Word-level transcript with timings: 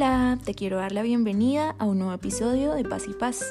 Hola, 0.00 0.38
te 0.44 0.54
quiero 0.54 0.76
dar 0.76 0.92
la 0.92 1.02
bienvenida 1.02 1.74
a 1.76 1.84
un 1.84 1.98
nuevo 1.98 2.12
episodio 2.12 2.72
de 2.72 2.84
Paz 2.84 3.08
y 3.08 3.14
Paz. 3.14 3.44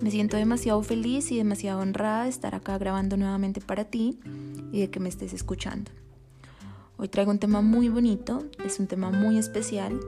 Me 0.00 0.12
siento 0.12 0.36
demasiado 0.36 0.80
feliz 0.84 1.32
y 1.32 1.38
demasiado 1.38 1.80
honrada 1.80 2.22
de 2.22 2.28
estar 2.28 2.54
acá 2.54 2.78
grabando 2.78 3.16
nuevamente 3.16 3.60
para 3.60 3.84
ti 3.84 4.20
y 4.70 4.78
de 4.78 4.90
que 4.90 5.00
me 5.00 5.08
estés 5.08 5.32
escuchando. 5.32 5.90
Hoy 6.98 7.08
traigo 7.08 7.32
un 7.32 7.40
tema 7.40 7.62
muy 7.62 7.88
bonito, 7.88 8.44
es 8.64 8.78
un 8.78 8.86
tema 8.86 9.10
muy 9.10 9.38
especial, 9.38 9.98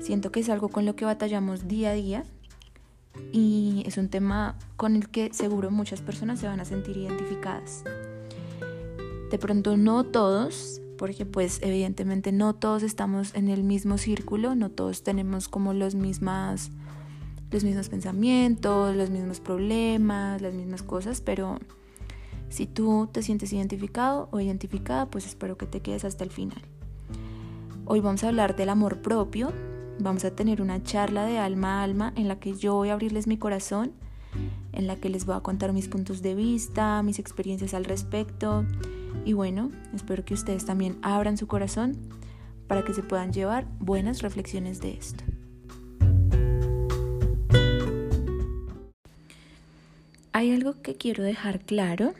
siento 0.00 0.32
que 0.32 0.40
es 0.40 0.48
algo 0.48 0.70
con 0.70 0.86
lo 0.86 0.96
que 0.96 1.04
batallamos 1.04 1.68
día 1.68 1.90
a 1.90 1.92
día 1.92 2.24
y 3.32 3.82
es 3.84 3.98
un 3.98 4.08
tema 4.08 4.56
con 4.78 4.96
el 4.96 5.10
que 5.10 5.30
seguro 5.34 5.70
muchas 5.70 6.00
personas 6.00 6.40
se 6.40 6.46
van 6.46 6.60
a 6.60 6.64
sentir 6.64 6.96
identificadas. 6.96 7.84
De 9.30 9.38
pronto 9.38 9.76
no 9.76 10.04
todos, 10.04 10.80
porque 10.96 11.26
pues 11.26 11.60
evidentemente 11.62 12.32
no 12.32 12.54
todos 12.54 12.82
estamos 12.82 13.34
en 13.34 13.48
el 13.48 13.62
mismo 13.62 13.98
círculo, 13.98 14.54
no 14.54 14.70
todos 14.70 15.02
tenemos 15.02 15.48
como 15.48 15.72
los 15.72 15.94
mismas 15.94 16.70
los 17.50 17.62
mismos 17.64 17.88
pensamientos, 17.88 18.96
los 18.96 19.10
mismos 19.10 19.40
problemas, 19.40 20.42
las 20.42 20.52
mismas 20.52 20.82
cosas, 20.82 21.20
pero 21.20 21.58
si 22.48 22.66
tú 22.66 23.08
te 23.12 23.22
sientes 23.22 23.52
identificado 23.52 24.28
o 24.32 24.40
identificada, 24.40 25.06
pues 25.06 25.26
espero 25.26 25.56
que 25.56 25.66
te 25.66 25.80
quedes 25.80 26.04
hasta 26.04 26.24
el 26.24 26.30
final. 26.30 26.60
Hoy 27.84 28.00
vamos 28.00 28.24
a 28.24 28.28
hablar 28.28 28.56
del 28.56 28.68
amor 28.68 29.00
propio, 29.00 29.52
vamos 30.00 30.24
a 30.24 30.34
tener 30.34 30.60
una 30.60 30.82
charla 30.82 31.24
de 31.24 31.38
alma 31.38 31.80
a 31.80 31.84
alma 31.84 32.12
en 32.16 32.26
la 32.26 32.40
que 32.40 32.54
yo 32.54 32.74
voy 32.74 32.88
a 32.88 32.94
abrirles 32.94 33.28
mi 33.28 33.38
corazón, 33.38 33.92
en 34.72 34.86
la 34.86 34.96
que 34.96 35.08
les 35.08 35.24
voy 35.24 35.36
a 35.36 35.40
contar 35.40 35.72
mis 35.72 35.88
puntos 35.88 36.22
de 36.22 36.34
vista, 36.34 37.02
mis 37.02 37.18
experiencias 37.18 37.74
al 37.74 37.84
respecto 37.84 38.64
y 39.24 39.32
bueno, 39.32 39.70
espero 39.94 40.24
que 40.24 40.34
ustedes 40.34 40.64
también 40.64 40.98
abran 41.02 41.36
su 41.36 41.46
corazón 41.46 41.96
para 42.66 42.84
que 42.84 42.94
se 42.94 43.02
puedan 43.02 43.32
llevar 43.32 43.66
buenas 43.78 44.22
reflexiones 44.22 44.80
de 44.80 44.94
esto. 44.94 45.24
Hay 50.32 50.52
algo 50.52 50.82
que 50.82 50.96
quiero 50.96 51.24
dejar 51.24 51.60
claro 51.60 52.12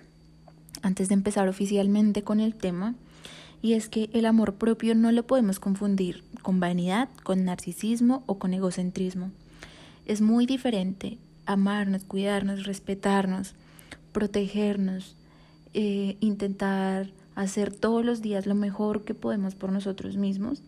antes 0.83 1.09
de 1.09 1.15
empezar 1.15 1.49
oficialmente 1.49 2.23
con 2.23 2.41
el 2.41 2.55
tema 2.55 2.95
y 3.61 3.75
es 3.75 3.89
que 3.89 4.09
el 4.13 4.27
amor 4.27 4.55
propio 4.55 4.95
no 4.95 5.13
lo 5.13 5.27
podemos 5.27 5.59
confundir 5.59 6.25
con 6.43 6.61
vanidad, 6.61 7.09
con 7.25 7.45
narcisismo 7.45 8.23
o 8.27 8.39
con 8.39 8.55
egocentrismo. 8.55 9.33
Es 10.07 10.21
muy 10.21 10.47
diferente 10.47 11.19
amarnos, 11.47 12.05
cuidarnos, 12.05 12.65
respetarnos, 12.65 13.55
protegernos, 14.13 15.17
eh, 15.79 16.17
intentar 16.21 17.13
hacer 17.35 17.71
todos 17.71 18.03
los 18.03 18.23
días 18.23 18.47
lo 18.47 18.55
mejor 18.55 19.05
que 19.05 19.13
podemos 19.13 19.55
por 19.55 19.71
nosotros 19.71 20.17
mismos, 20.17 20.63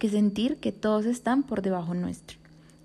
que 0.00 0.08
sentir 0.08 0.56
que 0.56 0.72
todos 0.72 1.06
están 1.06 1.44
por 1.44 1.62
debajo 1.62 1.94
nuestro, 1.94 2.36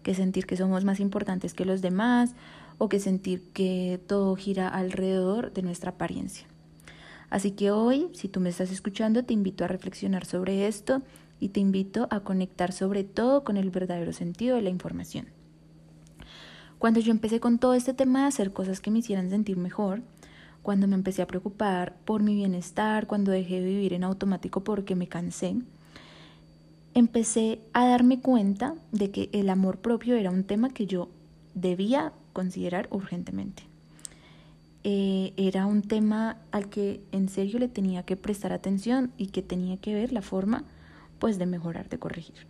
que 0.04 0.14
sentir 0.14 0.46
que 0.46 0.58
somos 0.58 0.86
más 0.86 1.00
importantes 1.00 1.56
que 1.56 1.66
los 1.66 1.82
demás 1.82 2.36
o 2.78 2.88
que 2.88 3.00
sentir 3.00 3.42
que 3.52 4.00
todo 4.06 4.36
gira 4.36 4.68
alrededor 4.68 5.54
de 5.54 5.64
nuestra 5.64 5.90
apariencia. 5.90 6.46
Así 7.32 7.50
que 7.50 7.72
hoy, 7.72 8.10
si 8.14 8.28
tú 8.28 8.40
me 8.42 8.50
estás 8.50 8.72
escuchando, 8.72 9.26
te 9.26 9.34
invito 9.34 9.64
a 9.64 9.68
reflexionar 9.68 10.26
sobre 10.26 10.68
esto 10.68 11.02
y 11.40 11.50
te 11.50 11.62
invito 11.62 12.08
a 12.12 12.20
conectar 12.20 12.74
sobre 12.74 13.04
todo 13.04 13.44
con 13.44 13.58
el 13.58 13.72
verdadero 13.72 14.14
sentido 14.14 14.56
de 14.56 14.62
la 14.62 14.70
información. 14.70 15.26
Cuando 16.78 17.00
yo 17.00 17.10
empecé 17.10 17.40
con 17.40 17.58
todo 17.58 17.74
este 17.74 17.96
tema 17.96 18.22
de 18.22 18.28
hacer 18.28 18.54
cosas 18.54 18.82
que 18.82 18.92
me 18.92 19.00
hicieran 19.00 19.32
sentir 19.32 19.58
mejor, 19.58 20.04
cuando 20.66 20.88
me 20.88 20.96
empecé 20.96 21.22
a 21.22 21.28
preocupar 21.28 21.96
por 22.06 22.24
mi 22.24 22.34
bienestar, 22.34 23.06
cuando 23.06 23.32
dejé 23.32 23.62
de 23.62 23.68
vivir 23.68 23.94
en 23.94 24.04
automático 24.04 24.64
porque 24.64 24.96
me 24.96 25.08
cansé, 25.08 25.58
empecé 26.96 27.60
a 27.72 27.88
darme 27.88 28.20
cuenta 28.20 28.74
de 28.92 29.12
que 29.12 29.30
el 29.32 29.52
amor 29.52 29.78
propio 29.78 30.16
era 30.16 30.32
un 30.32 30.44
tema 30.44 30.72
que 30.72 30.88
yo 30.88 31.08
debía 31.54 32.14
considerar 32.34 32.88
urgentemente. 32.90 33.62
Eh, 34.84 35.34
era 35.38 35.68
un 35.68 35.84
tema 35.84 36.38
al 36.52 36.68
que 36.68 37.00
en 37.12 37.30
serio 37.30 37.60
le 37.60 37.68
tenía 37.68 38.02
que 38.02 38.16
prestar 38.16 38.52
atención 38.52 39.12
y 39.20 39.28
que 39.28 39.44
tenía 39.44 39.78
que 39.78 39.94
ver 39.94 40.12
la 40.12 40.24
forma 40.24 40.64
pues 41.20 41.38
de 41.38 41.46
mejorar, 41.46 41.90
de 41.90 42.00
corregir. 42.00 42.48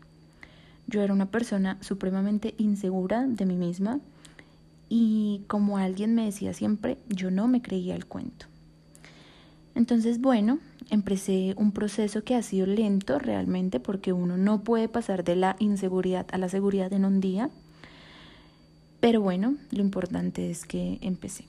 Yo 0.87 1.01
era 1.01 1.11
una 1.11 1.25
persona 1.25 1.77
supremamente 1.81 2.55
insegura 2.57 3.27
de 3.27 3.45
mí 3.45 3.57
misma, 3.57 3.99
y 4.89 5.43
como 5.47 5.77
alguien 5.77 6.15
me 6.15 6.25
decía 6.25 6.53
siempre, 6.53 6.97
yo 7.09 7.31
no 7.31 7.47
me 7.47 7.61
creía 7.61 7.95
el 7.95 8.05
cuento. 8.05 8.45
Entonces, 9.73 10.21
bueno, 10.21 10.59
empecé 10.89 11.53
un 11.57 11.71
proceso 11.71 12.23
que 12.23 12.35
ha 12.35 12.41
sido 12.41 12.65
lento 12.65 13.19
realmente 13.19 13.79
porque 13.79 14.13
uno 14.13 14.37
no 14.37 14.63
puede 14.63 14.87
pasar 14.87 15.23
de 15.23 15.35
la 15.35 15.55
inseguridad 15.59 16.27
a 16.31 16.37
la 16.37 16.49
seguridad 16.49 16.93
en 16.93 17.05
un 17.05 17.19
día. 17.19 17.49
Pero 19.01 19.21
bueno, 19.21 19.55
lo 19.71 19.81
importante 19.81 20.49
es 20.49 20.65
que 20.65 20.97
empecé. 21.01 21.45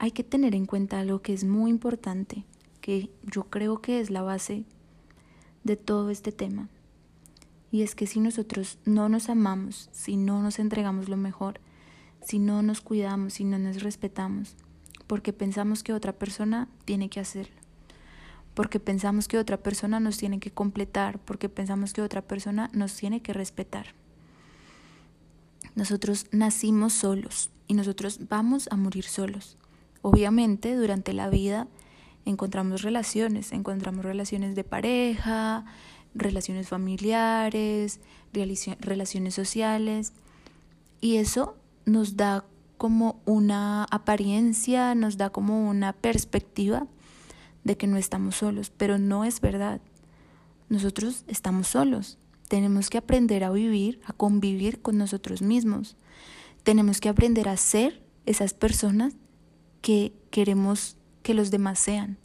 Hay 0.00 0.12
que 0.12 0.24
tener 0.24 0.54
en 0.54 0.66
cuenta 0.66 1.00
algo 1.00 1.22
que 1.22 1.32
es 1.32 1.44
muy 1.44 1.70
importante 1.70 2.44
que 2.88 3.10
yo 3.22 3.44
creo 3.50 3.82
que 3.82 4.00
es 4.00 4.08
la 4.08 4.22
base 4.22 4.64
de 5.62 5.76
todo 5.76 6.08
este 6.08 6.32
tema. 6.32 6.70
Y 7.70 7.82
es 7.82 7.94
que 7.94 8.06
si 8.06 8.18
nosotros 8.18 8.78
no 8.86 9.10
nos 9.10 9.28
amamos, 9.28 9.90
si 9.92 10.16
no 10.16 10.40
nos 10.42 10.58
entregamos 10.58 11.10
lo 11.10 11.18
mejor, 11.18 11.60
si 12.22 12.38
no 12.38 12.62
nos 12.62 12.80
cuidamos, 12.80 13.34
si 13.34 13.44
no 13.44 13.58
nos 13.58 13.82
respetamos, 13.82 14.56
porque 15.06 15.34
pensamos 15.34 15.82
que 15.82 15.92
otra 15.92 16.14
persona 16.14 16.66
tiene 16.86 17.10
que 17.10 17.20
hacerlo, 17.20 17.56
porque 18.54 18.80
pensamos 18.80 19.28
que 19.28 19.36
otra 19.36 19.58
persona 19.58 20.00
nos 20.00 20.16
tiene 20.16 20.40
que 20.40 20.50
completar, 20.50 21.18
porque 21.18 21.50
pensamos 21.50 21.92
que 21.92 22.00
otra 22.00 22.22
persona 22.22 22.70
nos 22.72 22.96
tiene 22.96 23.20
que 23.20 23.34
respetar. 23.34 23.88
Nosotros 25.74 26.24
nacimos 26.32 26.94
solos 26.94 27.50
y 27.66 27.74
nosotros 27.74 28.28
vamos 28.30 28.66
a 28.70 28.76
morir 28.76 29.04
solos. 29.04 29.58
Obviamente 30.00 30.74
durante 30.74 31.12
la 31.12 31.28
vida 31.28 31.68
encontramos 32.28 32.82
relaciones, 32.82 33.52
encontramos 33.52 34.04
relaciones 34.04 34.54
de 34.54 34.64
pareja, 34.64 35.64
relaciones 36.14 36.68
familiares, 36.68 38.00
relaciones 38.32 39.34
sociales, 39.34 40.12
y 41.00 41.16
eso 41.16 41.56
nos 41.84 42.16
da 42.16 42.44
como 42.76 43.20
una 43.24 43.84
apariencia, 43.84 44.94
nos 44.94 45.16
da 45.16 45.30
como 45.30 45.68
una 45.68 45.92
perspectiva 45.92 46.86
de 47.64 47.76
que 47.76 47.86
no 47.86 47.96
estamos 47.96 48.36
solos, 48.36 48.70
pero 48.70 48.98
no 48.98 49.24
es 49.24 49.40
verdad. 49.40 49.80
Nosotros 50.68 51.24
estamos 51.26 51.68
solos. 51.68 52.18
Tenemos 52.48 52.88
que 52.88 52.98
aprender 52.98 53.42
a 53.44 53.50
vivir, 53.50 54.00
a 54.06 54.12
convivir 54.12 54.80
con 54.80 54.96
nosotros 54.96 55.42
mismos. 55.42 55.96
Tenemos 56.62 57.00
que 57.00 57.08
aprender 57.08 57.48
a 57.48 57.56
ser 57.56 58.02
esas 58.26 58.54
personas 58.54 59.14
que 59.80 60.12
queremos 60.30 60.97
que 61.28 61.34
los 61.34 61.50
demás 61.50 61.78
sean. 61.78 62.16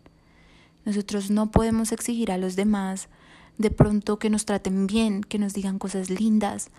Nosotros 0.85 1.29
no 1.29 1.51
podemos 1.51 1.91
exigir 1.91 2.31
a 2.31 2.37
los 2.37 2.55
demás 2.55 3.09
de 3.57 3.69
pronto 3.69 4.17
que 4.17 4.29
nos 4.29 4.45
traten 4.45 4.87
bien, 4.87 5.25
que 5.25 5.39
nos 5.39 5.53
digan 5.53 5.77
cosas 5.77 6.09
lindas, 6.09 6.69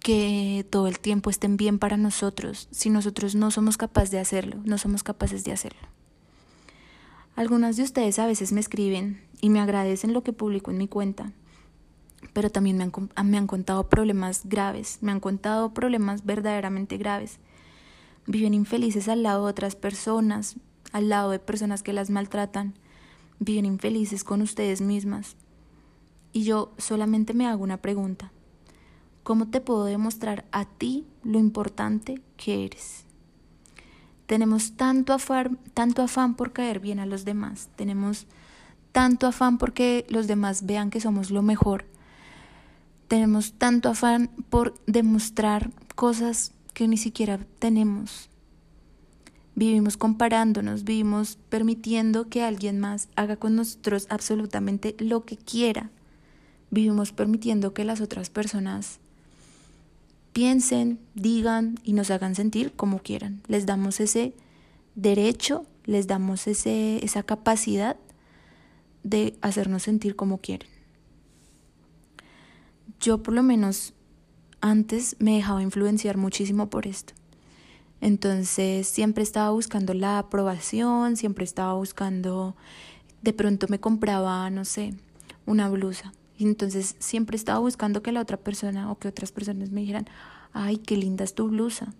que 0.00 0.66
todo 0.68 0.86
el 0.86 1.00
tiempo 1.00 1.30
estén 1.30 1.56
bien 1.56 1.78
para 1.78 1.96
nosotros, 1.96 2.68
si 2.72 2.90
nosotros 2.90 3.34
no 3.34 3.50
somos 3.50 3.78
capaces 3.78 4.10
de 4.10 4.18
hacerlo, 4.18 4.60
no 4.66 4.76
somos 4.76 5.02
capaces 5.02 5.44
de 5.44 5.52
hacerlo. 5.52 5.80
Algunas 7.36 7.78
de 7.78 7.84
ustedes 7.84 8.18
a 8.18 8.26
veces 8.26 8.52
me 8.52 8.60
escriben 8.60 9.22
y 9.40 9.48
me 9.48 9.60
agradecen 9.60 10.12
lo 10.12 10.22
que 10.22 10.34
publico 10.34 10.70
en 10.70 10.76
mi 10.76 10.88
cuenta, 10.88 11.32
pero 12.34 12.50
también 12.50 12.76
me 12.76 12.84
han, 12.84 13.30
me 13.30 13.38
han 13.38 13.46
contado 13.46 13.88
problemas 13.88 14.42
graves, 14.44 14.98
me 15.00 15.10
han 15.10 15.20
contado 15.20 15.72
problemas 15.72 16.26
verdaderamente 16.26 16.98
graves. 16.98 17.38
Viven 18.26 18.52
infelices 18.52 19.08
al 19.08 19.22
lado 19.22 19.46
de 19.46 19.52
otras 19.52 19.74
personas, 19.74 20.56
al 20.92 21.08
lado 21.08 21.30
de 21.30 21.38
personas 21.38 21.82
que 21.82 21.92
las 21.92 22.10
maltratan, 22.10 22.74
viven 23.38 23.64
infelices 23.64 24.24
con 24.24 24.42
ustedes 24.42 24.80
mismas. 24.80 25.36
Y 26.32 26.44
yo 26.44 26.72
solamente 26.78 27.34
me 27.34 27.46
hago 27.46 27.62
una 27.62 27.78
pregunta. 27.78 28.32
¿Cómo 29.22 29.48
te 29.48 29.60
puedo 29.60 29.84
demostrar 29.84 30.44
a 30.52 30.64
ti 30.64 31.04
lo 31.24 31.38
importante 31.38 32.22
que 32.36 32.64
eres? 32.64 33.04
Tenemos 34.26 34.76
tanto 34.76 35.12
afán, 35.12 35.58
tanto 35.72 36.02
afán 36.02 36.34
por 36.34 36.52
caer 36.52 36.80
bien 36.80 36.98
a 36.98 37.06
los 37.06 37.24
demás. 37.24 37.68
Tenemos 37.76 38.26
tanto 38.92 39.26
afán 39.26 39.58
porque 39.58 40.06
los 40.08 40.26
demás 40.26 40.66
vean 40.66 40.90
que 40.90 41.00
somos 41.00 41.30
lo 41.30 41.42
mejor. 41.42 41.86
Tenemos 43.08 43.52
tanto 43.52 43.88
afán 43.88 44.30
por 44.50 44.74
demostrar 44.86 45.70
cosas 45.94 46.52
que 46.74 46.88
ni 46.88 46.96
siquiera 46.96 47.38
tenemos. 47.58 48.30
Vivimos 49.56 49.96
comparándonos, 49.96 50.84
vivimos 50.84 51.38
permitiendo 51.48 52.28
que 52.28 52.42
alguien 52.42 52.78
más 52.78 53.08
haga 53.16 53.36
con 53.36 53.56
nosotros 53.56 54.06
absolutamente 54.10 54.94
lo 54.98 55.24
que 55.24 55.38
quiera. 55.38 55.90
Vivimos 56.70 57.12
permitiendo 57.12 57.72
que 57.72 57.84
las 57.84 58.02
otras 58.02 58.28
personas 58.28 59.00
piensen, 60.34 60.98
digan 61.14 61.80
y 61.84 61.94
nos 61.94 62.10
hagan 62.10 62.34
sentir 62.34 62.72
como 62.72 62.98
quieran. 62.98 63.40
Les 63.48 63.64
damos 63.64 63.98
ese 63.98 64.34
derecho, 64.94 65.64
les 65.86 66.06
damos 66.06 66.46
ese, 66.48 67.02
esa 67.02 67.22
capacidad 67.22 67.96
de 69.04 69.38
hacernos 69.40 69.84
sentir 69.84 70.16
como 70.16 70.36
quieren. 70.36 70.68
Yo 73.00 73.22
por 73.22 73.32
lo 73.32 73.42
menos 73.42 73.94
antes 74.60 75.16
me 75.18 75.36
dejaba 75.36 75.62
influenciar 75.62 76.18
muchísimo 76.18 76.68
por 76.68 76.86
esto. 76.86 77.14
Entonces 78.00 78.86
siempre 78.86 79.22
estaba 79.22 79.50
buscando 79.50 79.94
la 79.94 80.18
aprobación, 80.18 81.16
siempre 81.16 81.44
estaba 81.44 81.74
buscando, 81.74 82.56
de 83.22 83.32
pronto 83.32 83.66
me 83.68 83.80
compraba, 83.80 84.48
no 84.50 84.64
sé, 84.64 84.94
una 85.46 85.68
blusa. 85.68 86.12
Entonces 86.38 86.96
siempre 86.98 87.36
estaba 87.36 87.58
buscando 87.58 88.02
que 88.02 88.12
la 88.12 88.20
otra 88.20 88.36
persona 88.36 88.90
o 88.90 88.98
que 88.98 89.08
otras 89.08 89.32
personas 89.32 89.70
me 89.70 89.80
dijeran, 89.80 90.06
ay, 90.52 90.76
qué 90.78 90.96
linda 90.96 91.24
es 91.24 91.34
tu 91.34 91.48
blusa. 91.48 91.94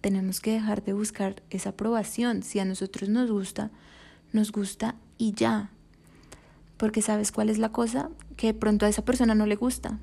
Tenemos 0.00 0.40
que 0.40 0.52
dejar 0.52 0.84
de 0.84 0.92
buscar 0.92 1.42
esa 1.50 1.70
aprobación. 1.70 2.42
Si 2.42 2.58
a 2.58 2.64
nosotros 2.64 3.08
nos 3.08 3.30
gusta, 3.30 3.70
nos 4.32 4.52
gusta 4.52 4.94
y 5.18 5.32
ya. 5.32 5.70
Porque 6.76 7.00
sabes 7.00 7.32
cuál 7.32 7.48
es 7.48 7.58
la 7.58 7.72
cosa? 7.72 8.10
Que 8.36 8.48
de 8.48 8.54
pronto 8.54 8.84
a 8.84 8.88
esa 8.90 9.04
persona 9.04 9.34
no 9.34 9.46
le 9.46 9.56
gusta. 9.56 9.98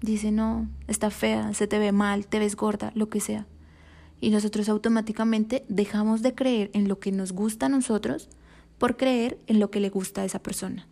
Dice, 0.00 0.32
no, 0.32 0.68
está 0.86 1.10
fea, 1.10 1.52
se 1.54 1.66
te 1.66 1.78
ve 1.78 1.92
mal, 1.92 2.26
te 2.26 2.38
ves 2.38 2.56
gorda, 2.56 2.92
lo 2.94 3.10
que 3.10 3.20
sea. 3.20 3.46
Y 4.20 4.30
nosotros 4.30 4.68
automáticamente 4.68 5.64
dejamos 5.68 6.22
de 6.22 6.34
creer 6.34 6.70
en 6.72 6.88
lo 6.88 6.98
que 6.98 7.12
nos 7.12 7.32
gusta 7.32 7.66
a 7.66 7.68
nosotros 7.68 8.28
por 8.78 8.96
creer 8.96 9.38
en 9.46 9.60
lo 9.60 9.70
que 9.70 9.80
le 9.80 9.90
gusta 9.90 10.22
a 10.22 10.24
esa 10.24 10.40
persona. 10.40 10.86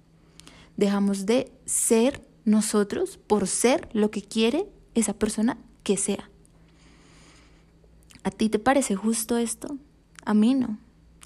Dejamos 0.77 1.27
de 1.27 1.53
ser 1.65 2.23
nosotros 2.45 3.19
por 3.19 3.47
ser 3.47 3.89
lo 3.93 4.11
que 4.11 4.23
quiere 4.23 4.67
esa 4.95 5.15
persona 5.15 5.59
que 5.83 5.97
sea. 5.97 6.31
¿A 8.23 8.31
ti 8.31 8.49
te 8.49 8.59
parece 8.59 8.97
justo 8.97 9.37
esto? 9.39 9.77
A 10.25 10.35
mí 10.35 10.55
no. 10.55 10.79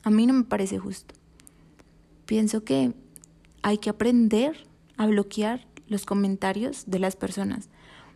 A 0.02 0.10
mí 0.10 0.26
no 0.26 0.34
me 0.34 0.44
parece 0.44 0.78
justo. 0.78 1.14
Pienso 2.26 2.64
que 2.64 2.92
hay 3.62 3.78
que 3.78 3.90
aprender 3.90 4.66
a 4.96 5.06
bloquear 5.06 5.66
los 5.88 6.06
comentarios 6.06 6.84
de 6.86 6.98
las 6.98 7.16
personas, 7.16 7.68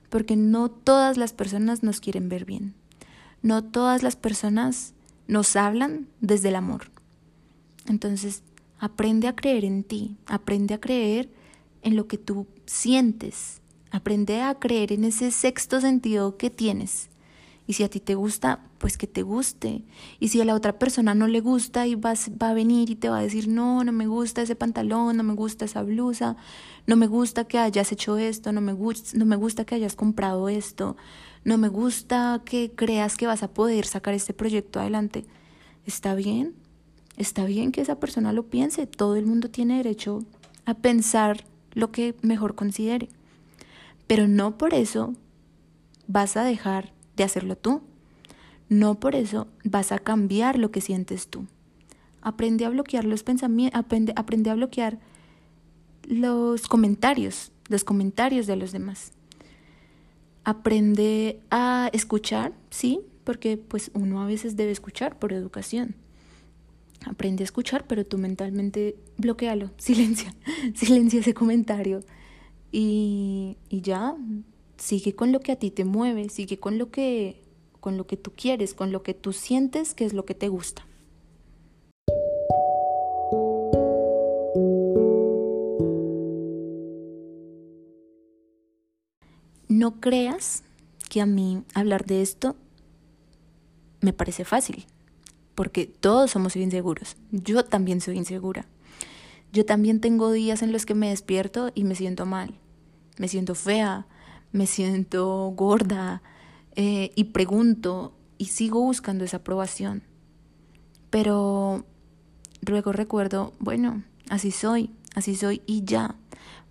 porque 0.08 0.36
no 0.36 0.70
todas 0.70 1.16
las 1.16 1.32
personas 1.32 1.82
nos 1.82 2.00
quieren 2.00 2.28
ver 2.28 2.44
bien. 2.44 2.74
No 3.44 3.62
todas 3.62 4.02
las 4.02 4.16
personas 4.16 4.94
nos 5.28 5.54
hablan 5.54 6.08
desde 6.22 6.48
el 6.48 6.56
amor. 6.56 6.90
Entonces, 7.84 8.42
aprende 8.78 9.28
a 9.28 9.36
creer 9.36 9.66
en 9.66 9.84
ti, 9.84 10.16
aprende 10.24 10.72
a 10.72 10.80
creer 10.80 11.30
en 11.82 11.94
lo 11.94 12.08
que 12.08 12.16
tú 12.16 12.46
sientes, 12.64 13.60
aprende 13.90 14.40
a 14.40 14.54
creer 14.54 14.92
en 14.92 15.04
ese 15.04 15.30
sexto 15.30 15.82
sentido 15.82 16.38
que 16.38 16.48
tienes 16.48 17.10
y 17.66 17.74
si 17.74 17.82
a 17.82 17.88
ti 17.88 17.98
te 17.98 18.14
gusta, 18.14 18.60
pues 18.78 18.98
que 18.98 19.06
te 19.06 19.22
guste. 19.22 19.84
Y 20.20 20.28
si 20.28 20.40
a 20.40 20.44
la 20.44 20.54
otra 20.54 20.78
persona 20.78 21.14
no 21.14 21.28
le 21.28 21.40
gusta 21.40 21.86
y 21.86 21.94
vas, 21.94 22.30
va 22.40 22.50
a 22.50 22.54
venir 22.54 22.90
y 22.90 22.94
te 22.94 23.08
va 23.08 23.18
a 23.18 23.22
decir, 23.22 23.48
no, 23.48 23.84
no 23.84 23.92
me 23.92 24.06
gusta 24.06 24.42
ese 24.42 24.54
pantalón, 24.54 25.16
no 25.16 25.22
me 25.22 25.32
gusta 25.32 25.64
esa 25.64 25.82
blusa, 25.82 26.36
no 26.86 26.96
me 26.96 27.06
gusta 27.06 27.44
que 27.44 27.58
hayas 27.58 27.90
hecho 27.90 28.18
esto, 28.18 28.52
no 28.52 28.60
me, 28.60 28.74
no 28.74 29.24
me 29.24 29.36
gusta 29.36 29.64
que 29.64 29.76
hayas 29.76 29.96
comprado 29.96 30.50
esto, 30.50 30.96
no 31.44 31.58
me 31.58 31.68
gusta 31.68 32.40
que 32.44 32.72
creas 32.74 33.16
que 33.16 33.26
vas 33.26 33.42
a 33.42 33.52
poder 33.52 33.84
sacar 33.84 34.14
este 34.14 34.32
proyecto 34.32 34.80
adelante. 34.80 35.26
Está 35.84 36.14
bien, 36.14 36.54
está 37.18 37.44
bien 37.44 37.70
que 37.70 37.82
esa 37.82 38.00
persona 38.00 38.32
lo 38.32 38.44
piense. 38.44 38.86
Todo 38.86 39.16
el 39.16 39.26
mundo 39.26 39.50
tiene 39.50 39.76
derecho 39.76 40.24
a 40.64 40.74
pensar 40.74 41.44
lo 41.74 41.92
que 41.92 42.14
mejor 42.22 42.54
considere. 42.54 43.10
Pero 44.06 44.26
no 44.26 44.56
por 44.56 44.72
eso 44.72 45.14
vas 46.06 46.36
a 46.38 46.44
dejar 46.44 46.92
de 47.16 47.24
hacerlo 47.24 47.56
tú. 47.56 47.82
No 48.70 48.98
por 48.98 49.14
eso 49.14 49.46
vas 49.64 49.92
a 49.92 49.98
cambiar 49.98 50.58
lo 50.58 50.70
que 50.70 50.80
sientes 50.80 51.28
tú. 51.28 51.46
Aprende 52.22 52.64
a 52.64 52.70
bloquear 52.70 53.04
los 53.04 53.22
pensamientos, 53.22 53.78
aprende, 53.78 54.14
aprende 54.16 54.48
a 54.48 54.54
bloquear 54.54 54.98
los 56.08 56.66
comentarios, 56.68 57.52
los 57.68 57.84
comentarios 57.84 58.46
de 58.46 58.56
los 58.56 58.72
demás. 58.72 59.13
Aprende 60.44 61.40
a 61.50 61.90
escuchar, 61.92 62.52
sí, 62.70 63.00
porque 63.24 63.56
pues 63.56 63.90
uno 63.94 64.22
a 64.22 64.26
veces 64.26 64.56
debe 64.56 64.72
escuchar 64.72 65.18
por 65.18 65.32
educación. 65.32 65.96
Aprende 67.06 67.42
a 67.42 67.46
escuchar, 67.46 67.86
pero 67.86 68.04
tú 68.04 68.18
mentalmente 68.18 68.96
bloquealo, 69.16 69.70
silencia, 69.78 70.34
silencia 70.74 71.20
ese 71.20 71.34
comentario 71.34 72.00
y, 72.72 73.56
y 73.68 73.80
ya 73.80 74.16
sigue 74.76 75.14
con 75.14 75.32
lo 75.32 75.40
que 75.40 75.52
a 75.52 75.56
ti 75.56 75.70
te 75.70 75.84
mueve, 75.84 76.28
sigue 76.28 76.58
con 76.58 76.78
lo 76.78 76.90
que 76.90 77.40
con 77.80 77.98
lo 77.98 78.06
que 78.06 78.16
tú 78.16 78.32
quieres, 78.34 78.72
con 78.72 78.92
lo 78.92 79.02
que 79.02 79.12
tú 79.12 79.34
sientes 79.34 79.92
que 79.92 80.06
es 80.06 80.14
lo 80.14 80.24
que 80.24 80.34
te 80.34 80.48
gusta. 80.48 80.86
No 89.68 90.00
creas 90.00 90.62
que 91.08 91.20
a 91.20 91.26
mí 91.26 91.62
hablar 91.74 92.04
de 92.04 92.22
esto 92.22 92.56
me 94.00 94.12
parece 94.12 94.44
fácil, 94.44 94.86
porque 95.54 95.86
todos 95.86 96.30
somos 96.30 96.56
inseguros. 96.56 97.16
Yo 97.30 97.64
también 97.64 98.00
soy 98.00 98.16
insegura. 98.18 98.66
Yo 99.52 99.64
también 99.64 100.00
tengo 100.00 100.32
días 100.32 100.62
en 100.62 100.72
los 100.72 100.84
que 100.84 100.94
me 100.94 101.10
despierto 101.10 101.70
y 101.74 101.84
me 101.84 101.94
siento 101.94 102.26
mal, 102.26 102.58
me 103.18 103.28
siento 103.28 103.54
fea, 103.54 104.06
me 104.50 104.66
siento 104.66 105.52
gorda 105.56 106.22
eh, 106.74 107.12
y 107.14 107.24
pregunto 107.24 108.16
y 108.36 108.46
sigo 108.46 108.80
buscando 108.80 109.24
esa 109.24 109.38
aprobación. 109.38 110.02
Pero 111.10 111.84
luego 112.66 112.92
recuerdo, 112.92 113.52
bueno, 113.60 114.02
así 114.28 114.50
soy, 114.50 114.90
así 115.14 115.36
soy 115.36 115.62
y 115.66 115.84
ya. 115.84 116.16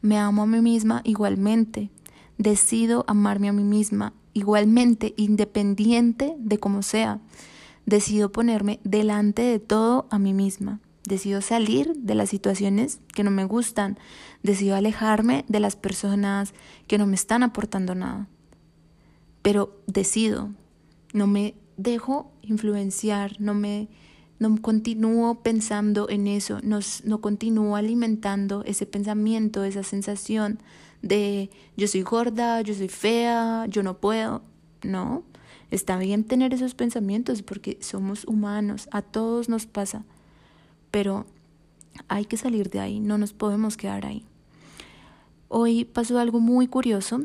Me 0.01 0.17
amo 0.17 0.43
a 0.43 0.45
mí 0.45 0.59
misma 0.59 1.01
igualmente. 1.05 1.89
Decido 2.37 3.05
amarme 3.07 3.49
a 3.49 3.53
mí 3.53 3.63
misma 3.63 4.13
igualmente, 4.33 5.13
independiente 5.17 6.35
de 6.37 6.57
cómo 6.57 6.81
sea. 6.81 7.19
Decido 7.85 8.31
ponerme 8.31 8.79
delante 8.83 9.41
de 9.41 9.59
todo 9.59 10.07
a 10.09 10.19
mí 10.19 10.33
misma. 10.33 10.79
Decido 11.07 11.41
salir 11.41 11.93
de 11.95 12.15
las 12.15 12.29
situaciones 12.29 12.99
que 13.13 13.23
no 13.23 13.31
me 13.31 13.45
gustan. 13.45 13.97
Decido 14.41 14.75
alejarme 14.75 15.45
de 15.47 15.59
las 15.59 15.75
personas 15.75 16.53
que 16.87 16.97
no 16.97 17.05
me 17.05 17.15
están 17.15 17.43
aportando 17.43 17.93
nada. 17.93 18.27
Pero 19.41 19.77
decido, 19.85 20.51
no 21.13 21.27
me 21.27 21.55
dejo 21.77 22.31
influenciar, 22.41 23.39
no 23.39 23.53
me 23.53 23.89
no 24.39 24.61
continúo 24.61 25.41
pensando 25.41 26.09
en 26.09 26.27
eso, 26.27 26.59
no, 26.63 26.79
no 27.05 27.21
continúo 27.21 27.77
alimentando 27.77 28.63
ese 28.65 28.85
pensamiento, 28.85 29.63
esa 29.63 29.83
sensación 29.83 30.59
de 31.03 31.51
yo 31.77 31.87
soy 31.87 32.01
gorda, 32.01 32.61
yo 32.61 32.73
soy 32.73 32.89
fea, 32.89 33.67
yo 33.67 33.83
no 33.83 33.97
puedo. 33.99 34.41
No, 34.81 35.23
está 35.69 35.97
bien 35.97 36.23
tener 36.23 36.55
esos 36.55 36.73
pensamientos 36.73 37.43
porque 37.43 37.77
somos 37.81 38.25
humanos, 38.25 38.89
a 38.91 39.03
todos 39.03 39.47
nos 39.47 39.67
pasa 39.67 40.03
pero 40.93 41.25
hay 42.07 42.25
que 42.25 42.37
salir 42.37 42.69
de 42.69 42.79
ahí, 42.79 42.99
no 42.99 43.17
nos 43.17 43.33
podemos 43.33 43.77
quedar 43.77 44.05
ahí. 44.05 44.23
Hoy 45.47 45.85
pasó 45.85 46.19
algo 46.19 46.39
muy 46.39 46.67
curioso 46.67 47.21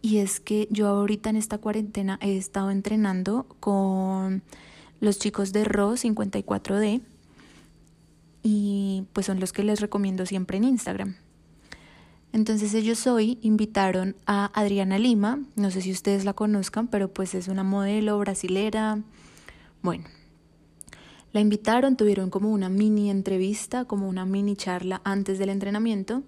y 0.00 0.18
es 0.18 0.38
que 0.38 0.68
yo 0.70 0.86
ahorita 0.86 1.28
en 1.30 1.34
esta 1.34 1.58
cuarentena 1.58 2.20
he 2.22 2.36
estado 2.36 2.70
entrenando 2.70 3.46
con 3.58 4.44
los 5.00 5.18
chicos 5.18 5.52
de 5.52 5.64
RO 5.64 5.94
54D 5.94 7.00
y 8.44 9.06
pues 9.12 9.26
son 9.26 9.40
los 9.40 9.52
que 9.52 9.64
les 9.64 9.80
recomiendo 9.80 10.24
siempre 10.24 10.58
en 10.58 10.64
Instagram. 10.64 11.16
Entonces 12.34 12.74
ellos 12.74 13.06
hoy 13.06 13.38
invitaron 13.42 14.16
a 14.26 14.46
Adriana 14.60 14.98
Lima, 14.98 15.38
no 15.54 15.70
sé 15.70 15.82
si 15.82 15.92
ustedes 15.92 16.24
la 16.24 16.32
conozcan, 16.32 16.88
pero 16.88 17.06
pues 17.06 17.32
es 17.36 17.46
una 17.46 17.62
modelo 17.62 18.18
brasilera. 18.18 18.98
Bueno, 19.82 20.02
la 21.32 21.38
invitaron, 21.38 21.96
tuvieron 21.96 22.30
como 22.30 22.50
una 22.50 22.68
mini 22.68 23.08
entrevista, 23.08 23.84
como 23.84 24.08
una 24.08 24.26
mini 24.26 24.56
charla 24.56 25.00
antes 25.04 25.38
del 25.38 25.48
entrenamiento. 25.48 26.24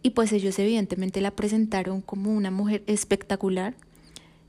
Y 0.00 0.10
pues 0.10 0.32
ellos 0.32 0.58
evidentemente 0.58 1.20
la 1.20 1.32
presentaron 1.32 2.00
como 2.00 2.32
una 2.32 2.50
mujer 2.50 2.82
espectacular, 2.86 3.74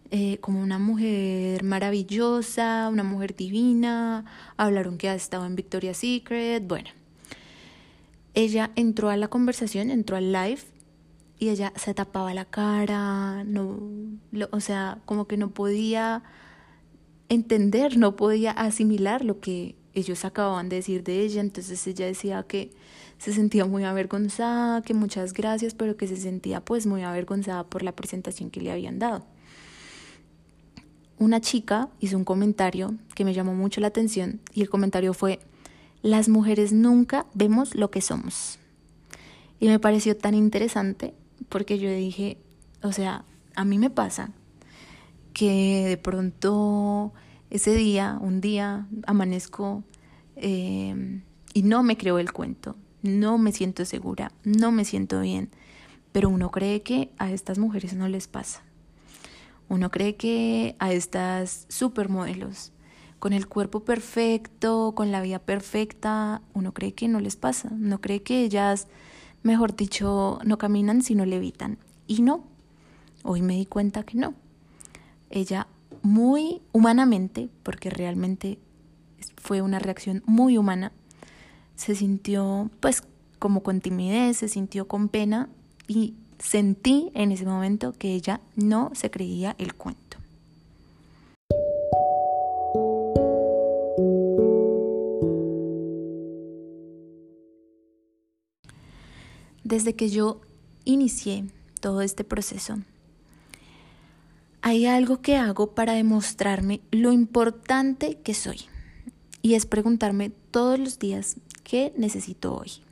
eh, 0.10 0.38
como 0.38 0.62
una 0.62 0.80
mujer 0.80 1.66
maravillosa, 1.66 2.88
una 2.90 3.04
mujer 3.04 3.36
divina. 3.36 4.24
Hablaron 4.56 4.98
que 4.98 5.10
ha 5.10 5.16
estado 5.16 5.46
en 5.48 5.58
Victoria's 5.58 5.98
Secret. 5.98 6.66
Bueno, 6.66 6.92
ella 8.36 8.72
entró 8.76 9.10
a 9.10 9.18
la 9.18 9.30
conversación, 9.30 9.90
entró 9.90 10.18
al 10.18 10.32
live 10.32 10.60
y 11.40 11.50
ella 11.50 11.74
se 11.76 11.94
tapaba 11.94 12.34
la 12.34 12.46
cara, 12.46 13.44
no, 13.46 13.80
o 14.52 14.60
sea, 14.60 15.00
como 15.06 15.26
que 15.26 15.38
no 15.38 15.50
podía 15.50 16.24
entender, 17.30 17.98
no 17.98 18.16
podía 18.16 18.52
asimilar 18.52 19.26
lo 19.26 19.40
que 19.40 19.76
ellos 19.94 20.26
acababan 20.26 20.70
de 20.70 20.78
decir 20.78 21.04
de 21.04 21.22
ella, 21.22 21.42
entonces 21.42 21.86
ella 21.88 22.06
decía 22.06 22.44
que 22.44 22.72
se 23.18 23.34
sentía 23.34 23.66
muy 23.66 23.86
avergonzada, 23.86 24.82
que 24.82 24.94
muchas 24.94 25.34
gracias, 25.34 25.74
pero 25.74 25.96
que 25.96 26.08
se 26.08 26.18
sentía 26.18 26.64
pues 26.64 26.86
muy 26.86 27.02
avergonzada 27.04 27.64
por 27.64 27.82
la 27.82 27.94
presentación 27.94 28.52
que 28.52 28.62
le 28.62 28.72
habían 28.72 29.00
dado. 29.00 29.26
una 31.18 31.40
chica 31.40 31.90
hizo 32.02 32.18
un 32.18 32.26
comentario 32.26 32.94
que 33.16 33.24
me 33.24 33.34
llamó 33.34 33.54
mucho 33.56 33.80
la 33.80 33.88
atención 33.88 34.42
y 34.54 34.62
el 34.62 34.70
comentario 34.70 35.14
fue, 35.14 35.40
las 36.06 36.30
mujeres 36.30 36.72
nunca 36.72 37.26
vemos 37.34 37.74
lo 37.74 37.90
que 37.90 38.00
somos. 38.00 38.60
Y 39.60 39.70
me 39.70 39.80
pareció 39.80 40.16
tan 40.16 40.36
interesante 40.36 41.16
porque 41.50 41.80
yo 41.80 41.90
dije, 41.90 42.38
o 42.84 42.92
sea, 42.92 43.26
a 43.56 43.66
mí 43.66 43.80
me 43.80 43.90
pasa 43.90 44.30
que 45.34 45.84
de 45.88 45.98
pronto 45.98 47.12
ese 47.50 47.74
día, 47.74 48.20
un 48.22 48.40
día, 48.40 48.86
amanezco 49.08 49.84
eh, 50.36 51.24
y 51.56 51.64
no 51.64 51.82
me 51.82 51.98
creo 51.98 52.20
el 52.20 52.32
cuento, 52.32 52.76
no 53.02 53.40
me 53.40 53.52
siento 53.52 53.84
segura, 53.84 54.32
no 54.44 54.72
me 54.72 54.86
siento 54.86 55.22
bien, 55.22 55.50
pero 56.12 56.30
uno 56.30 56.52
cree 56.52 56.84
que 56.84 57.10
a 57.18 57.32
estas 57.32 57.58
mujeres 57.58 57.96
no 57.96 58.08
les 58.08 58.28
pasa. 58.28 58.62
Uno 59.70 59.90
cree 59.90 60.16
que 60.18 60.76
a 60.78 60.94
estas 60.94 61.66
supermodelos, 61.68 62.74
con 63.20 63.34
el 63.34 63.48
cuerpo 63.48 63.82
perfecto, 63.82 64.94
con 64.96 65.12
la 65.12 65.22
vida 65.22 65.40
perfecta, 65.40 66.42
uno 66.54 66.74
cree 66.74 66.94
que 66.94 67.08
no 67.08 67.20
les 67.20 67.36
pasa, 67.36 67.70
no 67.72 68.02
cree 68.02 68.22
que 68.22 68.44
ellas, 68.44 68.88
mejor 69.44 69.76
dicho, 69.76 70.40
no 70.44 70.58
caminan 70.58 71.02
sino 71.02 71.26
levitan. 71.26 71.78
Y 72.08 72.22
no, 72.22 72.44
hoy 73.24 73.42
me 73.42 73.56
di 73.56 73.66
cuenta 73.66 74.04
que 74.04 74.18
no. 74.18 74.34
Ella 75.30 75.68
muy 76.02 76.62
humanamente, 76.72 77.50
porque 77.64 77.90
realmente 77.90 78.60
fue 79.38 79.62
una 79.62 79.80
reacción 79.80 80.24
muy 80.26 80.58
humana, 80.58 80.92
se 81.76 81.96
sintió 81.96 82.70
pues 82.80 83.04
como 83.40 83.64
con 83.64 83.82
timidez, 83.82 84.38
se 84.38 84.48
sintió 84.48 84.88
con 84.88 85.10
pena 85.10 85.50
y 85.88 86.16
Sentí 86.40 87.12
en 87.14 87.32
ese 87.32 87.46
momento 87.46 87.94
que 87.94 88.14
ella 88.14 88.42
no 88.56 88.92
se 88.94 89.10
creía 89.10 89.56
el 89.58 89.74
cuento. 89.74 90.05
Desde 99.66 99.94
que 99.96 100.08
yo 100.08 100.40
inicié 100.86 101.44
todo 101.82 102.02
este 102.02 102.24
proceso, 102.24 102.78
hay 104.62 104.86
algo 104.86 105.22
que 105.22 105.36
hago 105.36 105.76
para 105.76 105.92
demostrarme 105.92 106.80
lo 106.92 107.12
importante 107.12 108.20
que 108.24 108.34
soy. 108.34 108.62
Y 109.42 109.56
es 109.56 109.66
preguntarme 109.66 110.30
todos 110.52 110.80
los 110.80 110.98
días 110.98 111.36
qué 111.66 111.94
necesito 111.98 112.56
hoy 112.56 112.86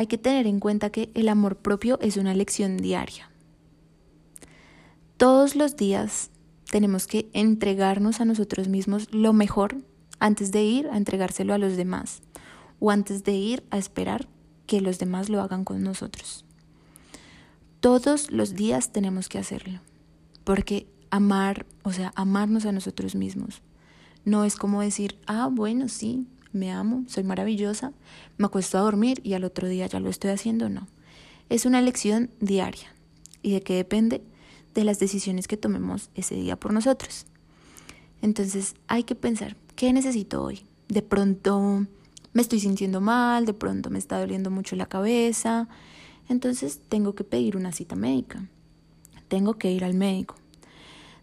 hay 0.00 0.06
que 0.06 0.16
tener 0.16 0.46
en 0.46 0.60
cuenta 0.60 0.88
que 0.88 1.10
el 1.12 1.28
amor 1.28 1.56
propio 1.56 1.98
es 2.00 2.16
una 2.16 2.32
lección 2.32 2.78
diaria. 2.78 3.30
Todos 5.18 5.56
los 5.56 5.76
días 5.76 6.30
tenemos 6.70 7.06
que 7.06 7.28
entregarnos 7.34 8.20
a 8.20 8.24
nosotros 8.24 8.68
mismos 8.68 9.12
lo 9.12 9.34
mejor 9.34 9.76
antes 10.18 10.52
de 10.52 10.62
ir 10.62 10.88
a 10.88 10.96
entregárselo 10.96 11.52
a 11.52 11.58
los 11.58 11.76
demás 11.76 12.22
o 12.78 12.90
antes 12.90 13.24
de 13.24 13.32
ir 13.32 13.62
a 13.70 13.76
esperar 13.76 14.26
que 14.70 14.80
los 14.80 15.00
demás 15.00 15.28
lo 15.28 15.40
hagan 15.40 15.64
con 15.64 15.82
nosotros. 15.82 16.44
Todos 17.80 18.30
los 18.30 18.54
días 18.54 18.92
tenemos 18.92 19.28
que 19.28 19.38
hacerlo, 19.38 19.80
porque 20.44 20.86
amar, 21.10 21.66
o 21.82 21.92
sea, 21.92 22.12
amarnos 22.14 22.66
a 22.66 22.70
nosotros 22.70 23.16
mismos, 23.16 23.62
no 24.24 24.44
es 24.44 24.54
como 24.54 24.80
decir, 24.80 25.18
ah, 25.26 25.48
bueno, 25.50 25.88
sí, 25.88 26.24
me 26.52 26.70
amo, 26.70 27.02
soy 27.08 27.24
maravillosa, 27.24 27.92
me 28.38 28.46
acuesto 28.46 28.78
a 28.78 28.82
dormir 28.82 29.20
y 29.24 29.32
al 29.32 29.42
otro 29.42 29.66
día 29.66 29.88
ya 29.88 29.98
lo 29.98 30.08
estoy 30.08 30.30
haciendo, 30.30 30.68
no. 30.68 30.86
Es 31.48 31.66
una 31.66 31.80
elección 31.80 32.30
diaria. 32.38 32.94
¿Y 33.42 33.54
de 33.54 33.62
qué 33.62 33.74
depende? 33.74 34.22
De 34.72 34.84
las 34.84 35.00
decisiones 35.00 35.48
que 35.48 35.56
tomemos 35.56 36.10
ese 36.14 36.36
día 36.36 36.54
por 36.54 36.72
nosotros. 36.72 37.26
Entonces 38.22 38.76
hay 38.86 39.02
que 39.02 39.16
pensar, 39.16 39.56
¿qué 39.74 39.92
necesito 39.92 40.44
hoy? 40.44 40.62
De 40.86 41.02
pronto 41.02 41.86
me 42.32 42.42
estoy 42.42 42.60
sintiendo 42.60 43.00
mal, 43.00 43.46
de 43.46 43.54
pronto 43.54 43.90
me 43.90 43.98
está 43.98 44.18
doliendo 44.18 44.50
mucho 44.50 44.76
la 44.76 44.86
cabeza, 44.86 45.68
entonces 46.28 46.80
tengo 46.88 47.14
que 47.14 47.24
pedir 47.24 47.56
una 47.56 47.72
cita 47.72 47.96
médica, 47.96 48.46
tengo 49.28 49.54
que 49.54 49.72
ir 49.72 49.84
al 49.84 49.94
médico. 49.94 50.36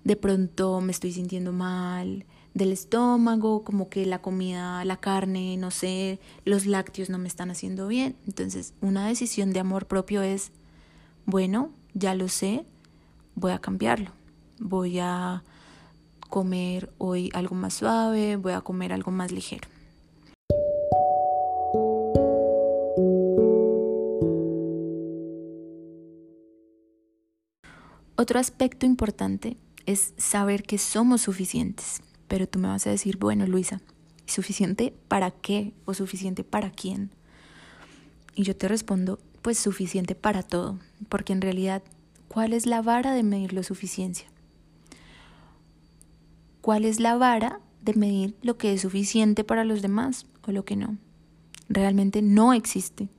De 0.04 0.16
pronto 0.16 0.80
me 0.82 0.92
estoy 0.92 1.12
sintiendo 1.12 1.52
mal, 1.52 2.26
del 2.54 2.72
estómago, 2.72 3.64
como 3.64 3.90
que 3.90 4.06
la 4.06 4.22
comida, 4.22 4.84
la 4.84 4.98
carne, 4.98 5.58
no 5.58 5.72
sé, 5.72 6.20
los 6.44 6.66
lácteos 6.66 7.10
no 7.10 7.18
me 7.18 7.28
están 7.28 7.52
haciendo 7.52 7.88
bien. 7.88 8.16
Entonces, 8.26 8.74
una 8.82 9.08
decisión 9.08 9.54
de 9.54 9.60
amor 9.60 9.86
propio 9.86 10.22
es, 10.22 10.52
bueno, 11.26 11.72
ya 11.94 12.16
lo 12.16 12.28
sé, 12.28 12.66
voy 13.36 13.52
a 13.52 13.60
cambiarlo. 13.60 14.12
Voy 14.60 15.00
a 15.00 15.44
comer 16.30 16.92
hoy 16.98 17.30
algo 17.34 17.56
más 17.56 17.76
suave, 17.76 18.36
voy 18.38 18.54
a 18.54 18.62
comer 18.62 18.92
algo 18.92 19.12
más 19.12 19.32
ligero. 19.32 19.68
Otro 28.20 28.40
aspecto 28.40 28.88
importante 28.88 29.58
es 29.86 30.16
saber 30.18 30.64
que 30.64 30.80
somos 30.80 31.22
suficientes. 31.22 32.02
Pero 32.28 32.48
tú 32.48 32.58
me 32.58 32.68
vas 32.68 32.88
a 32.88 32.90
decir, 32.90 33.18
bueno, 33.18 33.46
Luisa, 33.46 33.80
¿suficiente 34.26 34.92
para 35.08 35.30
qué 35.30 35.74
o 35.86 35.94
suficiente 35.94 36.44
para 36.44 36.72
quién? 36.72 37.12
Y 38.34 38.42
yo 38.42 38.56
te 38.56 38.68
respondo, 38.68 39.20
pues 39.44 39.60
suficiente 39.60 40.16
para 40.16 40.42
todo, 40.42 40.80
porque 41.10 41.32
en 41.32 41.42
realidad, 41.42 41.84
¿cuál 42.28 42.54
es 42.54 42.66
la 42.66 42.82
vara 42.82 43.14
de 43.14 43.22
medir 43.22 43.54
la 43.54 43.62
suficiencia? 43.62 44.28
¿Cuál 46.62 46.86
es 46.86 47.00
la 47.00 47.18
vara 47.18 47.62
de 47.84 47.94
medir 47.94 48.36
lo 48.42 48.58
que 48.58 48.74
es 48.74 48.82
suficiente 48.82 49.44
para 49.44 49.64
los 49.64 49.84
demás 49.84 50.26
o 50.48 50.52
lo 50.52 50.66
que 50.66 50.76
no? 50.76 50.98
Realmente 51.70 52.24
no 52.24 52.54
existe. 52.54 53.10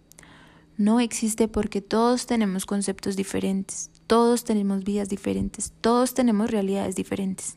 No 0.77 0.99
existe 0.99 1.47
porque 1.47 1.81
todos 1.81 2.27
tenemos 2.27 2.67
conceptos 2.67 3.15
diferentes, 3.17 3.91
todos 4.09 4.43
tenemos 4.43 4.83
vidas 4.83 5.09
diferentes, 5.09 5.73
todos 5.81 6.15
tenemos 6.15 6.51
realidades 6.51 6.97
diferentes. 6.97 7.57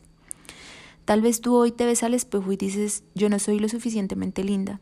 Tal 1.06 1.22
vez 1.22 1.40
tú 1.40 1.56
hoy 1.56 1.72
te 1.72 1.86
ves 1.86 2.04
al 2.04 2.14
espejo 2.14 2.52
y 2.52 2.56
dices, 2.56 3.02
yo 3.14 3.28
no 3.28 3.40
soy 3.40 3.58
lo 3.58 3.68
suficientemente 3.68 4.44
linda, 4.44 4.78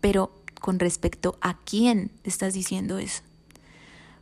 pero 0.00 0.32
con 0.60 0.78
respecto 0.78 1.36
a 1.42 1.58
quién 1.58 2.10
estás 2.24 2.54
diciendo 2.54 2.98
eso? 2.98 3.22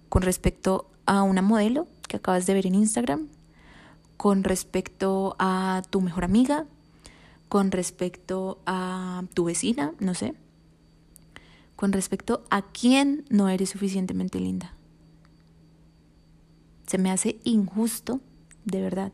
¿Con 0.09 0.23
respecto 0.23 0.91
a 1.07 1.23
una 1.23 1.41
modelo 1.41 1.87
que 2.09 2.17
acabas 2.17 2.47
de 2.47 2.55
ver 2.55 2.67
en 2.67 2.75
Instagram? 2.75 3.29
¿Con 4.17 4.43
respecto 4.43 5.37
a 5.39 5.83
tu 5.89 6.01
mejor 6.01 6.25
amiga? 6.25 6.67
¿Con 7.49 7.71
respecto 7.71 8.59
a 8.67 9.23
tu 9.35 9.45
vecina? 9.45 9.93
No 10.01 10.15
sé. 10.15 10.35
¿Con 11.77 11.93
respecto 11.93 12.45
a 12.51 12.63
quién 12.63 13.25
no 13.31 13.49
eres 13.49 13.71
suficientemente 13.71 14.41
linda? 14.41 14.75
Se 16.93 16.99
me 16.99 17.11
hace 17.11 17.39
injusto, 17.45 18.21
de 18.67 18.83
verdad, 18.83 19.13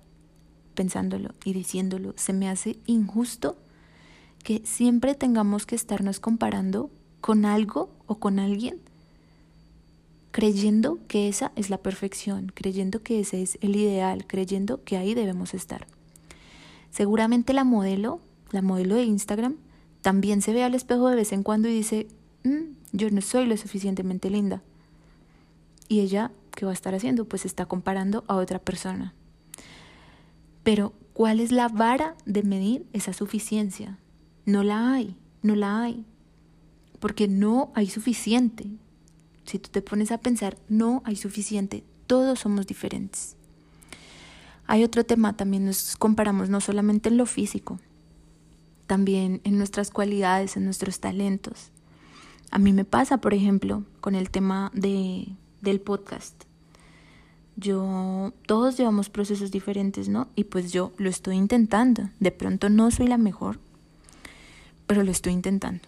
pensándolo 0.74 1.36
y 1.44 1.52
diciéndolo, 1.52 2.12
se 2.16 2.32
me 2.32 2.48
hace 2.48 2.76
injusto 2.86 3.56
que 4.42 4.62
siempre 4.64 5.14
tengamos 5.14 5.64
que 5.64 5.76
estarnos 5.76 6.18
comparando 6.18 6.90
con 7.20 7.44
algo 7.44 7.88
o 8.06 8.16
con 8.16 8.40
alguien, 8.40 8.80
creyendo 10.32 10.98
que 11.06 11.28
esa 11.28 11.52
es 11.54 11.70
la 11.70 11.78
perfección, 11.78 12.50
creyendo 12.52 13.00
que 13.04 13.20
ese 13.20 13.42
es 13.42 13.58
el 13.60 13.76
ideal, 13.76 14.26
creyendo 14.26 14.82
que 14.82 14.96
ahí 14.96 15.14
debemos 15.14 15.54
estar. 15.54 15.86
Seguramente 16.90 17.52
la 17.52 17.62
modelo, 17.62 18.18
la 18.50 18.60
modelo 18.60 18.96
de 18.96 19.04
Instagram, 19.04 19.54
también 20.02 20.42
se 20.42 20.52
ve 20.52 20.64
al 20.64 20.74
espejo 20.74 21.08
de 21.10 21.14
vez 21.14 21.30
en 21.30 21.44
cuando 21.44 21.68
y 21.68 21.74
dice, 21.74 22.08
mm, 22.42 22.72
yo 22.90 23.08
no 23.12 23.20
soy 23.20 23.46
lo 23.46 23.56
suficientemente 23.56 24.30
linda. 24.30 24.64
Y 25.88 26.00
ella, 26.00 26.32
¿qué 26.54 26.64
va 26.64 26.72
a 26.72 26.74
estar 26.74 26.94
haciendo? 26.94 27.26
Pues 27.26 27.44
está 27.44 27.66
comparando 27.66 28.24
a 28.28 28.36
otra 28.36 28.58
persona. 28.58 29.14
Pero, 30.62 30.92
¿cuál 31.12 31.40
es 31.40 31.52
la 31.52 31.68
vara 31.68 32.14
de 32.26 32.42
medir 32.42 32.86
esa 32.92 33.12
suficiencia? 33.12 33.98
No 34.44 34.62
la 34.62 34.92
hay, 34.92 35.16
no 35.42 35.54
la 35.54 35.82
hay. 35.82 36.04
Porque 37.00 37.28
no 37.28 37.72
hay 37.74 37.88
suficiente. 37.88 38.66
Si 39.44 39.58
tú 39.58 39.70
te 39.70 39.82
pones 39.82 40.10
a 40.12 40.18
pensar, 40.18 40.58
no 40.68 41.02
hay 41.04 41.16
suficiente. 41.16 41.84
Todos 42.06 42.40
somos 42.40 42.66
diferentes. 42.66 43.36
Hay 44.66 44.84
otro 44.84 45.04
tema, 45.04 45.34
también 45.34 45.64
nos 45.64 45.96
comparamos 45.96 46.50
no 46.50 46.60
solamente 46.60 47.08
en 47.08 47.16
lo 47.16 47.24
físico, 47.24 47.80
también 48.86 49.40
en 49.44 49.56
nuestras 49.56 49.90
cualidades, 49.90 50.58
en 50.58 50.66
nuestros 50.66 51.00
talentos. 51.00 51.70
A 52.50 52.58
mí 52.58 52.74
me 52.74 52.84
pasa, 52.84 53.16
por 53.18 53.32
ejemplo, 53.32 53.84
con 54.02 54.14
el 54.14 54.28
tema 54.28 54.70
de, 54.74 55.28
del 55.60 55.80
podcast 55.80 56.44
yo, 57.58 58.32
todos 58.46 58.76
llevamos 58.76 59.10
procesos 59.10 59.50
diferentes, 59.50 60.08
¿no? 60.08 60.28
Y 60.36 60.44
pues 60.44 60.72
yo 60.72 60.92
lo 60.96 61.10
estoy 61.10 61.34
intentando. 61.34 62.08
De 62.20 62.30
pronto 62.30 62.68
no 62.68 62.90
soy 62.92 63.08
la 63.08 63.18
mejor, 63.18 63.58
pero 64.86 65.02
lo 65.02 65.10
estoy 65.10 65.32
intentando. 65.32 65.82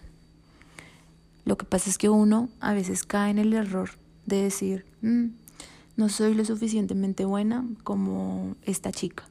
Lo 1.45 1.57
que 1.57 1.65
pasa 1.65 1.89
es 1.89 1.97
que 1.97 2.09
uno 2.09 2.49
a 2.59 2.73
veces 2.73 3.05
cae 3.05 3.31
en 3.31 3.39
el 3.39 3.53
error 3.53 3.91
de 4.25 4.43
decir, 4.43 4.85
mm, 5.01 5.27
no 5.95 6.09
soy 6.09 6.33
lo 6.33 6.43
suficientemente 6.43 7.23
buena 7.23 7.65
como 7.83 8.55
esta 8.63 8.91
chica. 8.91 9.27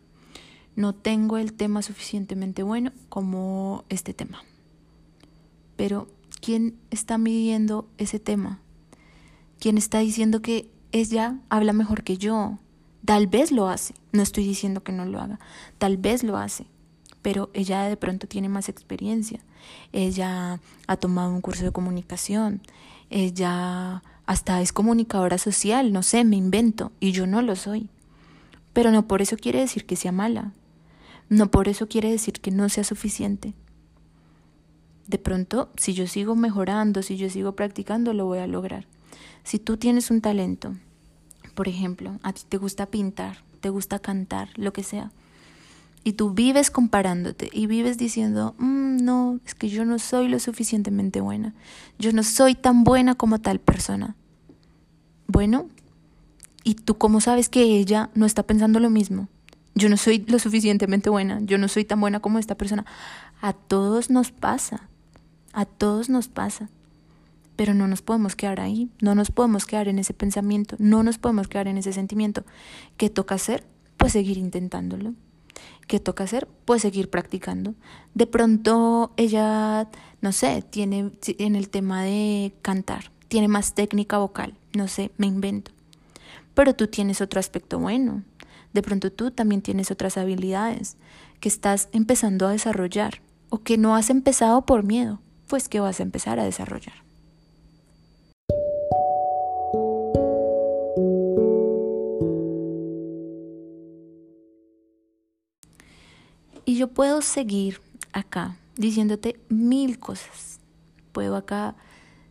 no 0.76 0.94
tengo 0.94 1.36
el 1.36 1.52
tema 1.52 1.82
suficientemente 1.82 2.62
bueno 2.62 2.92
como 3.10 3.84
este 3.90 4.14
tema. 4.14 4.44
Pero, 5.76 6.08
¿quién 6.40 6.78
está 6.90 7.18
midiendo 7.18 7.86
ese 7.98 8.18
tema? 8.18 8.60
¿Quién 9.60 9.76
está 9.76 9.98
diciendo 9.98 10.40
que 10.40 10.70
ella 10.90 11.38
habla 11.50 11.74
mejor 11.74 12.02
que 12.02 12.16
yo? 12.16 12.58
Tal 13.04 13.26
vez 13.26 13.52
lo 13.52 13.68
hace, 13.68 13.94
no 14.10 14.22
estoy 14.22 14.46
diciendo 14.46 14.82
que 14.82 14.90
no 14.90 15.04
lo 15.04 15.20
haga, 15.20 15.38
tal 15.76 15.98
vez 15.98 16.22
lo 16.22 16.38
hace, 16.38 16.64
pero 17.20 17.50
ella 17.52 17.82
de 17.82 17.98
pronto 17.98 18.26
tiene 18.26 18.48
más 18.48 18.70
experiencia. 18.70 19.40
Ella 19.92 20.60
ha 20.86 20.96
tomado 20.96 21.30
un 21.30 21.42
curso 21.42 21.62
de 21.62 21.72
comunicación, 21.72 22.62
ella 23.10 24.02
hasta 24.24 24.62
es 24.62 24.72
comunicadora 24.72 25.36
social, 25.36 25.92
no 25.92 26.02
sé, 26.02 26.24
me 26.24 26.36
invento, 26.36 26.90
y 26.98 27.12
yo 27.12 27.26
no 27.26 27.42
lo 27.42 27.54
soy. 27.54 27.90
Pero 28.72 28.90
no 28.90 29.06
por 29.06 29.20
eso 29.20 29.36
quiere 29.36 29.60
decir 29.60 29.84
que 29.84 29.96
sea 29.96 30.12
mala, 30.12 30.52
no 31.28 31.50
por 31.50 31.68
eso 31.68 31.86
quiere 31.86 32.10
decir 32.10 32.40
que 32.40 32.50
no 32.50 32.70
sea 32.70 32.84
suficiente. 32.84 33.52
De 35.06 35.18
pronto, 35.18 35.68
si 35.76 35.92
yo 35.92 36.06
sigo 36.06 36.34
mejorando, 36.34 37.02
si 37.02 37.18
yo 37.18 37.28
sigo 37.28 37.56
practicando, 37.56 38.14
lo 38.14 38.24
voy 38.24 38.38
a 38.38 38.46
lograr. 38.46 38.86
Si 39.44 39.58
tú 39.58 39.76
tienes 39.76 40.10
un 40.10 40.20
talento, 40.20 40.74
por 41.54 41.68
ejemplo, 41.68 42.18
a 42.22 42.32
ti 42.32 42.42
te 42.48 42.56
gusta 42.56 42.86
pintar, 42.86 43.38
te 43.60 43.68
gusta 43.68 43.98
cantar, 43.98 44.48
lo 44.56 44.72
que 44.72 44.82
sea, 44.82 45.10
y 46.02 46.14
tú 46.14 46.30
vives 46.30 46.70
comparándote 46.70 47.50
y 47.52 47.66
vives 47.66 47.98
diciendo, 47.98 48.54
mm, 48.58 49.04
no, 49.04 49.38
es 49.44 49.54
que 49.54 49.68
yo 49.68 49.84
no 49.84 49.98
soy 49.98 50.28
lo 50.28 50.38
suficientemente 50.38 51.20
buena, 51.20 51.54
yo 51.98 52.12
no 52.12 52.22
soy 52.22 52.54
tan 52.54 52.84
buena 52.84 53.14
como 53.14 53.38
tal 53.38 53.60
persona. 53.60 54.16
Bueno, 55.26 55.68
¿y 56.64 56.74
tú 56.74 56.96
cómo 56.96 57.20
sabes 57.20 57.48
que 57.48 57.62
ella 57.62 58.10
no 58.14 58.24
está 58.24 58.42
pensando 58.42 58.80
lo 58.80 58.90
mismo? 58.90 59.28
Yo 59.74 59.88
no 59.88 59.96
soy 59.96 60.24
lo 60.26 60.38
suficientemente 60.38 61.10
buena, 61.10 61.40
yo 61.42 61.58
no 61.58 61.68
soy 61.68 61.84
tan 61.84 62.00
buena 62.00 62.20
como 62.20 62.38
esta 62.38 62.56
persona. 62.56 62.86
A 63.40 63.52
todos 63.52 64.10
nos 64.10 64.32
pasa, 64.32 64.88
a 65.52 65.64
todos 65.66 66.08
nos 66.08 66.28
pasa. 66.28 66.68
Pero 67.60 67.74
no 67.74 67.86
nos 67.86 68.00
podemos 68.00 68.36
quedar 68.36 68.58
ahí, 68.58 68.88
no 69.02 69.14
nos 69.14 69.30
podemos 69.30 69.66
quedar 69.66 69.86
en 69.86 69.98
ese 69.98 70.14
pensamiento, 70.14 70.76
no 70.78 71.02
nos 71.02 71.18
podemos 71.18 71.46
quedar 71.46 71.68
en 71.68 71.76
ese 71.76 71.92
sentimiento. 71.92 72.42
¿Qué 72.96 73.10
toca 73.10 73.34
hacer? 73.34 73.66
Pues 73.98 74.12
seguir 74.12 74.38
intentándolo. 74.38 75.12
¿Qué 75.86 76.00
toca 76.00 76.24
hacer? 76.24 76.48
Pues 76.64 76.80
seguir 76.80 77.10
practicando. 77.10 77.74
De 78.14 78.26
pronto 78.26 79.12
ella, 79.18 79.90
no 80.22 80.32
sé, 80.32 80.62
tiene 80.62 81.10
en 81.26 81.54
el 81.54 81.68
tema 81.68 82.02
de 82.02 82.54
cantar, 82.62 83.12
tiene 83.28 83.46
más 83.46 83.74
técnica 83.74 84.16
vocal, 84.16 84.54
no 84.72 84.88
sé, 84.88 85.10
me 85.18 85.26
invento. 85.26 85.70
Pero 86.54 86.74
tú 86.74 86.86
tienes 86.86 87.20
otro 87.20 87.40
aspecto 87.40 87.78
bueno. 87.78 88.22
De 88.72 88.80
pronto 88.80 89.12
tú 89.12 89.32
también 89.32 89.60
tienes 89.60 89.90
otras 89.90 90.16
habilidades 90.16 90.96
que 91.40 91.50
estás 91.50 91.90
empezando 91.92 92.48
a 92.48 92.52
desarrollar 92.52 93.20
o 93.50 93.58
que 93.58 93.76
no 93.76 93.96
has 93.96 94.08
empezado 94.08 94.64
por 94.64 94.82
miedo, 94.82 95.20
pues 95.46 95.68
que 95.68 95.80
vas 95.80 96.00
a 96.00 96.04
empezar 96.04 96.40
a 96.40 96.44
desarrollar. 96.44 97.09
Yo 106.80 106.88
puedo 106.88 107.20
seguir 107.20 107.82
acá 108.14 108.56
diciéndote 108.74 109.38
mil 109.50 109.98
cosas. 109.98 110.60
Puedo 111.12 111.36
acá 111.36 111.76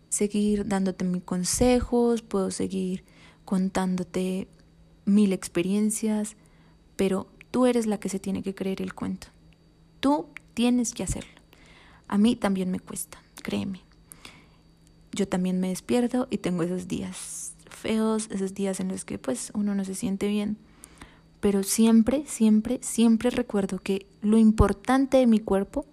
seguir 0.09 0.67
dándote 0.67 1.05
mil 1.05 1.21
consejos, 1.21 2.23
puedo 2.23 2.49
seguir 2.49 3.03
contándote 3.45 4.47
mil 5.05 5.33
experiencias, 5.33 6.35
pero 6.95 7.27
tú 7.51 7.67
eres 7.67 7.85
la 7.85 7.99
que 7.99 8.09
se 8.09 8.17
tiene 8.17 8.41
que 8.41 8.55
creer 8.55 8.81
el 8.81 8.95
cuento. 8.95 9.27
Tú 9.99 10.25
tienes 10.55 10.95
que 10.95 11.03
hacerlo. 11.03 11.39
A 12.07 12.17
mí 12.17 12.35
también 12.35 12.71
me 12.71 12.79
cuesta, 12.79 13.21
créeme. 13.43 13.81
Yo 15.11 15.27
también 15.27 15.59
me 15.59 15.69
despierto 15.69 16.27
y 16.31 16.39
tengo 16.39 16.63
esos 16.63 16.87
días 16.87 17.53
feos, 17.69 18.27
esos 18.31 18.55
días 18.55 18.79
en 18.79 18.87
los 18.87 19.05
que 19.05 19.19
pues 19.19 19.51
uno 19.53 19.75
no 19.75 19.85
se 19.85 19.93
siente 19.93 20.27
bien 20.27 20.57
pero 21.39 21.63
siempre, 21.63 22.23
siempre, 22.25 22.79
siempre 22.81 23.29
recuerdo 23.29 23.79
que 23.79 24.05
lo 24.21 24.37
importante 24.37 25.17
de 25.17 25.27
mi 25.27 25.39
cuerpo 25.39 25.85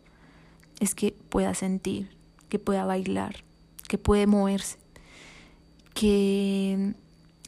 es 0.80 0.94
que 0.94 1.14
pueda 1.28 1.54
sentir, 1.54 2.10
que 2.48 2.58
pueda 2.58 2.84
bailar, 2.84 3.44
que 3.88 3.98
puede 3.98 4.26
moverse, 4.26 4.78
que 5.94 6.94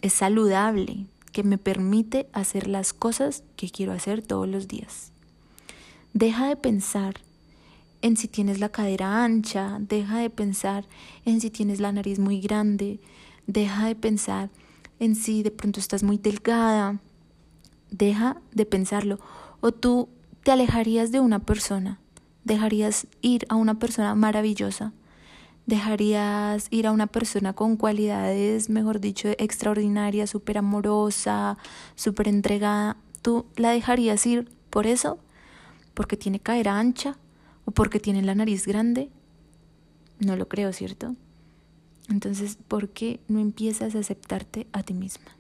es 0.00 0.12
saludable, 0.12 1.06
que 1.32 1.42
me 1.42 1.58
permite 1.58 2.28
hacer 2.32 2.68
las 2.68 2.92
cosas 2.92 3.42
que 3.56 3.70
quiero 3.70 3.92
hacer 3.92 4.22
todos 4.22 4.48
los 4.48 4.68
días. 4.68 5.12
Deja 6.12 6.48
de 6.48 6.56
pensar 6.56 7.20
en 8.00 8.16
si 8.16 8.28
tienes 8.28 8.60
la 8.60 8.68
cadera 8.68 9.24
ancha, 9.24 9.78
deja 9.80 10.18
de 10.18 10.30
pensar 10.30 10.84
en 11.24 11.40
si 11.40 11.50
tienes 11.50 11.80
la 11.80 11.92
nariz 11.92 12.18
muy 12.18 12.40
grande, 12.40 13.00
deja 13.46 13.86
de 13.86 13.96
pensar 13.96 14.50
en 15.00 15.14
si 15.14 15.42
de 15.42 15.50
pronto 15.50 15.80
estás 15.80 16.02
muy 16.02 16.16
delgada, 16.16 17.00
Deja 17.90 18.40
de 18.52 18.66
pensarlo. 18.66 19.18
O 19.60 19.72
tú 19.72 20.08
te 20.42 20.52
alejarías 20.52 21.12
de 21.12 21.20
una 21.20 21.40
persona. 21.40 21.98
Dejarías 22.44 23.06
ir 23.20 23.46
a 23.48 23.56
una 23.56 23.78
persona 23.78 24.14
maravillosa. 24.14 24.92
Dejarías 25.66 26.68
ir 26.70 26.86
a 26.86 26.92
una 26.92 27.06
persona 27.06 27.52
con 27.52 27.76
cualidades, 27.76 28.70
mejor 28.70 29.00
dicho, 29.00 29.28
extraordinarias, 29.36 30.30
súper 30.30 30.58
amorosa, 30.58 31.58
súper 31.94 32.28
entregada. 32.28 32.96
¿Tú 33.20 33.44
la 33.56 33.70
dejarías 33.70 34.24
ir 34.26 34.50
por 34.70 34.86
eso? 34.86 35.18
¿Porque 35.92 36.16
tiene 36.16 36.40
cadera 36.40 36.78
ancha? 36.78 37.18
¿O 37.66 37.70
porque 37.70 38.00
tiene 38.00 38.22
la 38.22 38.34
nariz 38.34 38.66
grande? 38.66 39.10
No 40.20 40.36
lo 40.36 40.48
creo, 40.48 40.72
¿cierto? 40.72 41.14
Entonces, 42.08 42.56
¿por 42.66 42.88
qué 42.88 43.20
no 43.28 43.38
empiezas 43.38 43.94
a 43.94 43.98
aceptarte 43.98 44.66
a 44.72 44.82
ti 44.82 44.94
misma? 44.94 45.37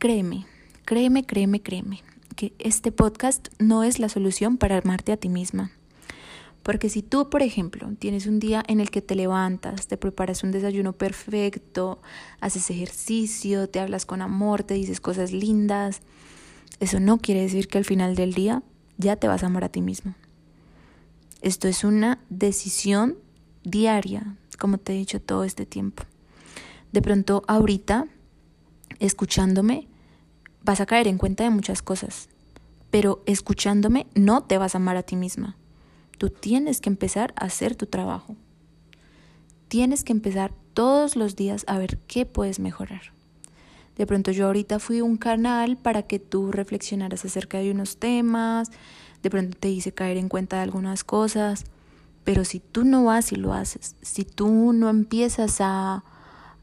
Créeme, 0.00 0.46
créeme, 0.86 1.26
créeme, 1.26 1.60
créeme, 1.60 2.02
que 2.34 2.54
este 2.58 2.90
podcast 2.90 3.48
no 3.58 3.84
es 3.84 3.98
la 3.98 4.08
solución 4.08 4.56
para 4.56 4.78
armarte 4.78 5.12
a 5.12 5.18
ti 5.18 5.28
misma. 5.28 5.70
Porque 6.62 6.88
si 6.88 7.02
tú, 7.02 7.28
por 7.28 7.42
ejemplo, 7.42 7.86
tienes 7.98 8.26
un 8.26 8.40
día 8.40 8.62
en 8.66 8.80
el 8.80 8.90
que 8.90 9.02
te 9.02 9.14
levantas, 9.14 9.88
te 9.88 9.98
preparas 9.98 10.42
un 10.42 10.52
desayuno 10.52 10.94
perfecto, 10.94 12.00
haces 12.40 12.70
ejercicio, 12.70 13.68
te 13.68 13.78
hablas 13.78 14.06
con 14.06 14.22
amor, 14.22 14.62
te 14.62 14.72
dices 14.72 15.02
cosas 15.02 15.32
lindas, 15.32 16.00
eso 16.80 16.98
no 16.98 17.18
quiere 17.18 17.42
decir 17.42 17.68
que 17.68 17.76
al 17.76 17.84
final 17.84 18.16
del 18.16 18.32
día 18.32 18.62
ya 18.96 19.16
te 19.16 19.28
vas 19.28 19.42
a 19.42 19.46
amar 19.46 19.64
a 19.64 19.68
ti 19.68 19.82
mismo. 19.82 20.14
Esto 21.42 21.68
es 21.68 21.84
una 21.84 22.20
decisión 22.30 23.18
diaria, 23.64 24.34
como 24.58 24.78
te 24.78 24.94
he 24.94 24.96
dicho 24.96 25.20
todo 25.20 25.44
este 25.44 25.66
tiempo. 25.66 26.04
De 26.90 27.02
pronto, 27.02 27.42
ahorita, 27.48 28.06
escuchándome, 28.98 29.88
vas 30.62 30.80
a 30.80 30.86
caer 30.86 31.08
en 31.08 31.18
cuenta 31.18 31.44
de 31.44 31.50
muchas 31.50 31.82
cosas, 31.82 32.28
pero 32.90 33.22
escuchándome 33.26 34.06
no 34.14 34.42
te 34.42 34.58
vas 34.58 34.74
a 34.74 34.78
amar 34.78 34.96
a 34.96 35.02
ti 35.02 35.16
misma. 35.16 35.56
Tú 36.18 36.28
tienes 36.28 36.80
que 36.80 36.90
empezar 36.90 37.32
a 37.36 37.46
hacer 37.46 37.76
tu 37.76 37.86
trabajo. 37.86 38.36
Tienes 39.68 40.04
que 40.04 40.12
empezar 40.12 40.52
todos 40.74 41.16
los 41.16 41.36
días 41.36 41.64
a 41.66 41.78
ver 41.78 41.98
qué 41.98 42.26
puedes 42.26 42.58
mejorar. 42.58 43.12
De 43.96 44.06
pronto 44.06 44.30
yo 44.30 44.46
ahorita 44.46 44.78
fui 44.78 45.00
un 45.00 45.16
canal 45.16 45.76
para 45.76 46.02
que 46.02 46.18
tú 46.18 46.52
reflexionaras 46.52 47.24
acerca 47.24 47.58
de 47.58 47.70
unos 47.70 47.98
temas, 47.98 48.70
de 49.22 49.30
pronto 49.30 49.56
te 49.58 49.68
hice 49.68 49.92
caer 49.92 50.16
en 50.16 50.28
cuenta 50.28 50.56
de 50.56 50.62
algunas 50.62 51.04
cosas, 51.04 51.64
pero 52.24 52.44
si 52.44 52.60
tú 52.60 52.84
no 52.84 53.04
vas 53.04 53.32
y 53.32 53.36
lo 53.36 53.52
haces, 53.52 53.96
si 54.02 54.24
tú 54.24 54.72
no 54.72 54.88
empiezas 54.88 55.58
a, 55.60 56.04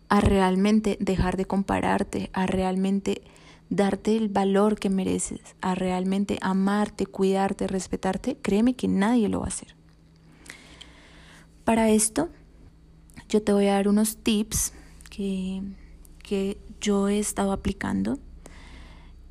a 0.10 0.22
realmente 0.22 0.98
dejar 1.00 1.38
de 1.38 1.46
compararte, 1.46 2.30
a 2.34 2.46
realmente 2.46 3.22
darte 3.70 4.15
el 4.15 4.30
valor 4.30 4.80
que 4.80 4.89
mereces, 4.89 5.41
a 5.62 5.76
realmente 5.76 6.38
amarte, 6.41 7.06
cuidarte, 7.06 7.67
respetarte, 7.67 8.38
créeme 8.41 8.76
que 8.76 8.88
nadie 8.88 9.28
lo 9.28 9.39
va 9.39 9.46
a 9.46 9.50
hacer. 9.50 9.76
Para 11.65 11.89
esto, 11.89 12.30
yo 13.28 13.43
te 13.43 13.52
voy 13.52 13.67
a 13.67 13.74
dar 13.74 13.89
unos 13.89 14.17
tips 14.17 14.72
que, 15.10 15.62
que 16.24 16.58
yo 16.80 17.10
he 17.10 17.20
estado 17.20 17.52
aplicando. 17.52 18.20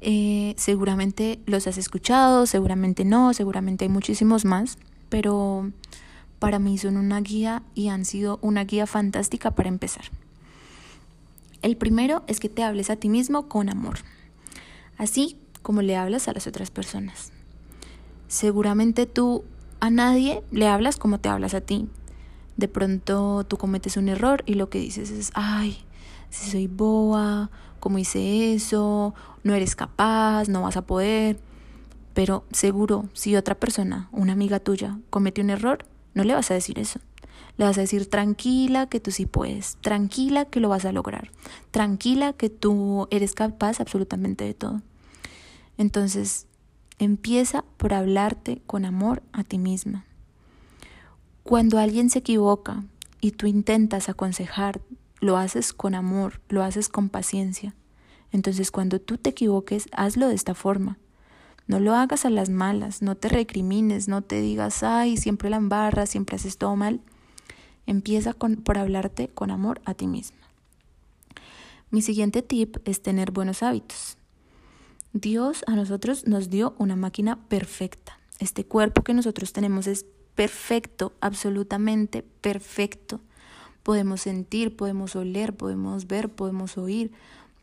Eh, 0.02 0.54
seguramente 0.58 1.40
los 1.46 1.66
has 1.66 1.78
escuchado, 1.78 2.44
seguramente 2.44 3.06
no, 3.06 3.32
seguramente 3.32 3.86
hay 3.86 3.88
muchísimos 3.88 4.44
más, 4.44 4.76
pero 5.08 5.72
para 6.38 6.58
mí 6.58 6.76
son 6.76 6.98
una 6.98 7.20
guía 7.22 7.62
y 7.74 7.88
han 7.88 8.04
sido 8.04 8.38
una 8.42 8.64
guía 8.64 8.86
fantástica 8.86 9.52
para 9.52 9.70
empezar. 9.70 10.04
El 11.66 11.76
primero 11.76 12.22
es 12.28 12.38
que 12.38 12.48
te 12.48 12.62
hables 12.62 12.90
a 12.90 12.96
ti 12.96 13.08
mismo 13.08 13.48
con 13.48 13.68
amor 13.68 13.98
así 14.98 15.38
como 15.62 15.82
le 15.82 15.96
hablas 15.96 16.28
a 16.28 16.32
las 16.32 16.46
otras 16.46 16.70
personas. 16.70 17.32
Seguramente 18.28 19.06
tú 19.06 19.44
a 19.80 19.90
nadie 19.90 20.42
le 20.50 20.68
hablas 20.68 20.96
como 20.96 21.18
te 21.18 21.28
hablas 21.28 21.54
a 21.54 21.60
ti. 21.60 21.88
De 22.56 22.68
pronto 22.68 23.44
tú 23.44 23.56
cometes 23.56 23.96
un 23.96 24.08
error 24.08 24.42
y 24.46 24.54
lo 24.54 24.70
que 24.70 24.78
dices 24.78 25.10
es, 25.10 25.30
ay, 25.34 25.84
si 26.30 26.50
soy 26.50 26.66
boa, 26.66 27.50
¿cómo 27.80 27.98
hice 27.98 28.54
eso? 28.54 29.14
No 29.42 29.54
eres 29.54 29.76
capaz, 29.76 30.48
no 30.48 30.62
vas 30.62 30.76
a 30.76 30.86
poder. 30.86 31.38
Pero 32.14 32.44
seguro, 32.50 33.08
si 33.12 33.36
otra 33.36 33.54
persona, 33.54 34.08
una 34.10 34.32
amiga 34.32 34.58
tuya, 34.58 34.98
comete 35.10 35.42
un 35.42 35.50
error, 35.50 35.84
no 36.14 36.24
le 36.24 36.34
vas 36.34 36.50
a 36.50 36.54
decir 36.54 36.78
eso. 36.78 37.00
Le 37.56 37.64
vas 37.64 37.78
a 37.78 37.82
decir 37.82 38.08
tranquila 38.08 38.86
que 38.86 39.00
tú 39.00 39.10
sí 39.10 39.26
puedes, 39.26 39.76
tranquila 39.80 40.44
que 40.44 40.60
lo 40.60 40.68
vas 40.68 40.84
a 40.84 40.92
lograr, 40.92 41.30
tranquila 41.70 42.32
que 42.32 42.50
tú 42.50 43.08
eres 43.10 43.34
capaz 43.34 43.80
absolutamente 43.80 44.44
de 44.44 44.54
todo. 44.54 44.82
Entonces, 45.78 46.46
empieza 46.98 47.64
por 47.76 47.94
hablarte 47.94 48.62
con 48.66 48.84
amor 48.84 49.22
a 49.32 49.44
ti 49.44 49.58
misma. 49.58 50.04
Cuando 51.42 51.78
alguien 51.78 52.10
se 52.10 52.18
equivoca 52.18 52.84
y 53.20 53.32
tú 53.32 53.46
intentas 53.46 54.08
aconsejar, 54.08 54.80
lo 55.20 55.36
haces 55.36 55.72
con 55.72 55.94
amor, 55.94 56.40
lo 56.48 56.62
haces 56.62 56.88
con 56.88 57.08
paciencia. 57.08 57.74
Entonces, 58.32 58.70
cuando 58.70 59.00
tú 59.00 59.16
te 59.16 59.30
equivoques, 59.30 59.88
hazlo 59.92 60.28
de 60.28 60.34
esta 60.34 60.54
forma. 60.54 60.98
No 61.66 61.80
lo 61.80 61.94
hagas 61.94 62.24
a 62.24 62.30
las 62.30 62.48
malas, 62.48 63.02
no 63.02 63.16
te 63.16 63.28
recrimines, 63.28 64.08
no 64.08 64.22
te 64.22 64.40
digas, 64.40 64.82
ay, 64.82 65.16
siempre 65.16 65.50
la 65.50 65.56
embarras, 65.56 66.10
siempre 66.10 66.36
haces 66.36 66.58
todo 66.58 66.76
mal. 66.76 67.00
Empieza 67.86 68.32
por 68.34 68.78
hablarte 68.78 69.28
con 69.28 69.50
amor 69.50 69.80
a 69.84 69.94
ti 69.94 70.06
misma. 70.06 70.38
Mi 71.90 72.02
siguiente 72.02 72.42
tip 72.42 72.76
es 72.84 73.00
tener 73.00 73.30
buenos 73.30 73.62
hábitos. 73.62 74.18
Dios 75.12 75.64
a 75.66 75.76
nosotros 75.76 76.26
nos 76.26 76.50
dio 76.50 76.74
una 76.78 76.96
máquina 76.96 77.38
perfecta. 77.48 78.18
Este 78.38 78.64
cuerpo 78.64 79.02
que 79.02 79.14
nosotros 79.14 79.52
tenemos 79.52 79.86
es 79.86 80.04
perfecto, 80.34 81.14
absolutamente 81.20 82.22
perfecto. 82.22 83.20
Podemos 83.82 84.20
sentir, 84.20 84.76
podemos 84.76 85.16
oler, 85.16 85.54
podemos 85.54 86.06
ver, 86.06 86.28
podemos 86.28 86.76
oír, 86.76 87.12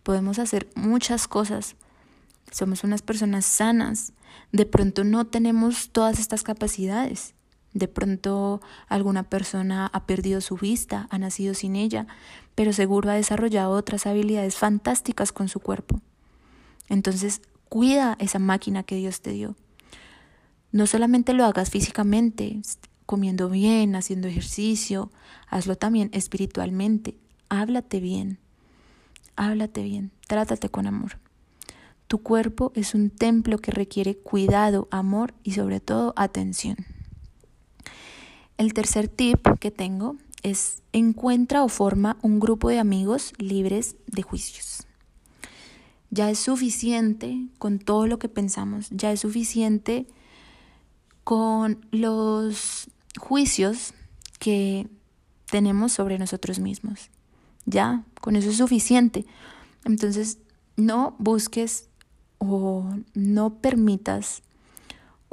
podemos 0.04 0.40
hacer 0.40 0.70
muchas 0.76 1.28
cosas. 1.28 1.76
Somos 2.52 2.84
unas 2.84 3.02
personas 3.02 3.46
sanas. 3.46 4.14
De 4.52 4.66
pronto 4.66 5.04
no 5.04 5.26
tenemos 5.26 5.90
todas 5.90 6.20
estas 6.20 6.44
capacidades. 6.44 7.36
De 7.74 7.88
pronto 7.88 8.62
alguna 8.88 9.24
persona 9.24 9.88
ha 9.88 10.06
perdido 10.06 10.42
su 10.42 10.58
vista, 10.58 11.08
ha 11.10 11.18
nacido 11.18 11.54
sin 11.54 11.76
ella, 11.76 12.08
pero 12.56 12.72
seguro 12.72 13.10
ha 13.10 13.16
desarrollado 13.16 13.72
otras 13.72 14.06
habilidades 14.06 14.56
fantásticas 14.56 15.32
con 15.32 15.50
su 15.50 15.60
cuerpo. 15.60 16.02
Entonces, 16.90 17.42
cuida 17.70 18.16
esa 18.20 18.40
máquina 18.40 18.84
que 18.84 18.96
Dios 18.96 19.22
te 19.22 19.32
dio. 19.32 19.56
No 20.72 20.86
solamente 20.86 21.34
lo 21.34 21.46
hagas 21.46 21.72
físicamente, 21.72 22.62
comiendo 23.06 23.50
bien, 23.50 23.96
haciendo 23.96 24.28
ejercicio, 24.28 25.12
hazlo 25.48 25.76
también 25.76 26.10
espiritualmente. 26.14 27.16
Háblate 27.50 28.00
bien, 28.00 28.40
háblate 29.36 29.84
bien, 29.84 30.12
trátate 30.28 30.70
con 30.70 30.88
amor. 30.88 31.20
Tu 32.08 32.22
cuerpo 32.22 32.72
es 32.76 32.94
un 32.94 33.10
templo 33.10 33.58
que 33.58 33.72
requiere 33.72 34.16
cuidado, 34.16 34.88
amor 34.92 35.34
y 35.44 35.54
sobre 35.54 35.80
todo 35.80 36.14
atención. 36.16 36.78
El 38.58 38.74
tercer 38.74 39.08
tip 39.08 39.48
que 39.60 39.72
tengo 39.72 40.18
es 40.44 40.84
encuentra 40.92 41.64
o 41.64 41.70
forma 41.70 42.18
un 42.22 42.40
grupo 42.40 42.70
de 42.70 42.80
amigos 42.80 43.34
libres 43.38 43.96
de 44.08 44.22
juicios. 44.22 44.86
Ya 46.12 46.30
es 46.30 46.40
suficiente 46.40 47.48
con 47.58 47.80
todo 47.80 48.06
lo 48.06 48.20
que 48.20 48.30
pensamos, 48.30 48.90
ya 48.92 49.12
es 49.12 49.22
suficiente 49.22 50.06
con 51.24 51.86
los 51.92 52.90
juicios 53.20 53.94
que 54.40 54.88
tenemos 55.50 55.94
sobre 55.94 56.20
nosotros 56.20 56.60
mismos. 56.60 57.10
Ya, 57.66 58.04
con 58.22 58.36
eso 58.36 58.50
es 58.50 58.58
suficiente. 58.58 59.26
Entonces, 59.86 60.38
no 60.76 61.16
busques 61.18 61.88
o 62.38 62.94
no 63.14 63.56
permitas 63.56 64.44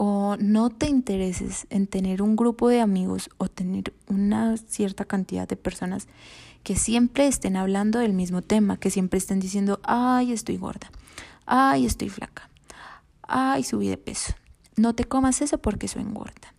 o 0.03 0.39
no 0.41 0.71
te 0.71 0.89
intereses 0.89 1.67
en 1.69 1.87
tener 1.87 2.23
un 2.23 2.35
grupo 2.35 2.71
de 2.71 2.81
amigos 2.81 3.29
o 3.37 3.49
tener 3.49 3.93
una 4.09 4.57
cierta 4.57 5.05
cantidad 5.05 5.47
de 5.47 5.57
personas 5.57 6.09
que 6.63 6.75
siempre 6.75 7.27
estén 7.27 7.55
hablando 7.55 7.99
del 7.99 8.15
mismo 8.15 8.41
tema, 8.41 8.79
que 8.79 8.89
siempre 8.89 9.19
estén 9.19 9.41
diciendo, 9.41 9.79
ay, 9.83 10.33
estoy 10.33 10.57
gorda, 10.57 10.91
ay, 11.45 11.85
estoy 11.85 12.09
flaca, 12.09 12.49
ay, 13.29 13.63
subí 13.63 13.89
de 13.89 13.99
peso. 13.99 14.33
No 14.75 14.95
te 14.95 15.05
comas 15.05 15.43
eso 15.43 15.59
porque 15.59 15.87
soy 15.87 16.01
engorda. 16.01 16.55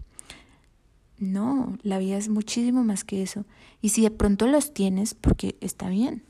No, 1.17 1.75
la 1.82 1.97
vida 1.97 2.17
es 2.17 2.30
muchísimo 2.30 2.84
más 2.84 3.04
que 3.04 3.23
eso. 3.23 3.45
Y 3.82 3.89
si 3.89 4.04
de 4.04 4.12
pronto 4.12 4.45
los 4.45 4.71
tienes, 4.71 5.15
porque 5.15 5.56
está 5.62 5.89
bien. 5.89 6.21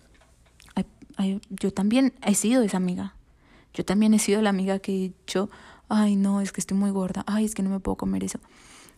yo 1.49 1.73
también 1.73 2.13
he 2.25 2.35
sido 2.35 2.63
esa 2.63 2.77
amiga. 2.77 3.15
Yo 3.73 3.83
también 3.83 4.13
he 4.13 4.19
sido 4.19 4.41
la 4.41 4.49
amiga 4.49 4.79
que 4.79 4.93
he 4.93 4.99
dicho, 4.99 5.49
ay 5.91 6.15
no, 6.15 6.41
es 6.41 6.51
que 6.51 6.61
estoy 6.61 6.77
muy 6.77 6.89
gorda, 6.89 7.23
ay 7.27 7.45
es 7.45 7.53
que 7.53 7.63
no 7.63 7.69
me 7.69 7.79
puedo 7.79 7.97
comer 7.97 8.23
eso. 8.23 8.39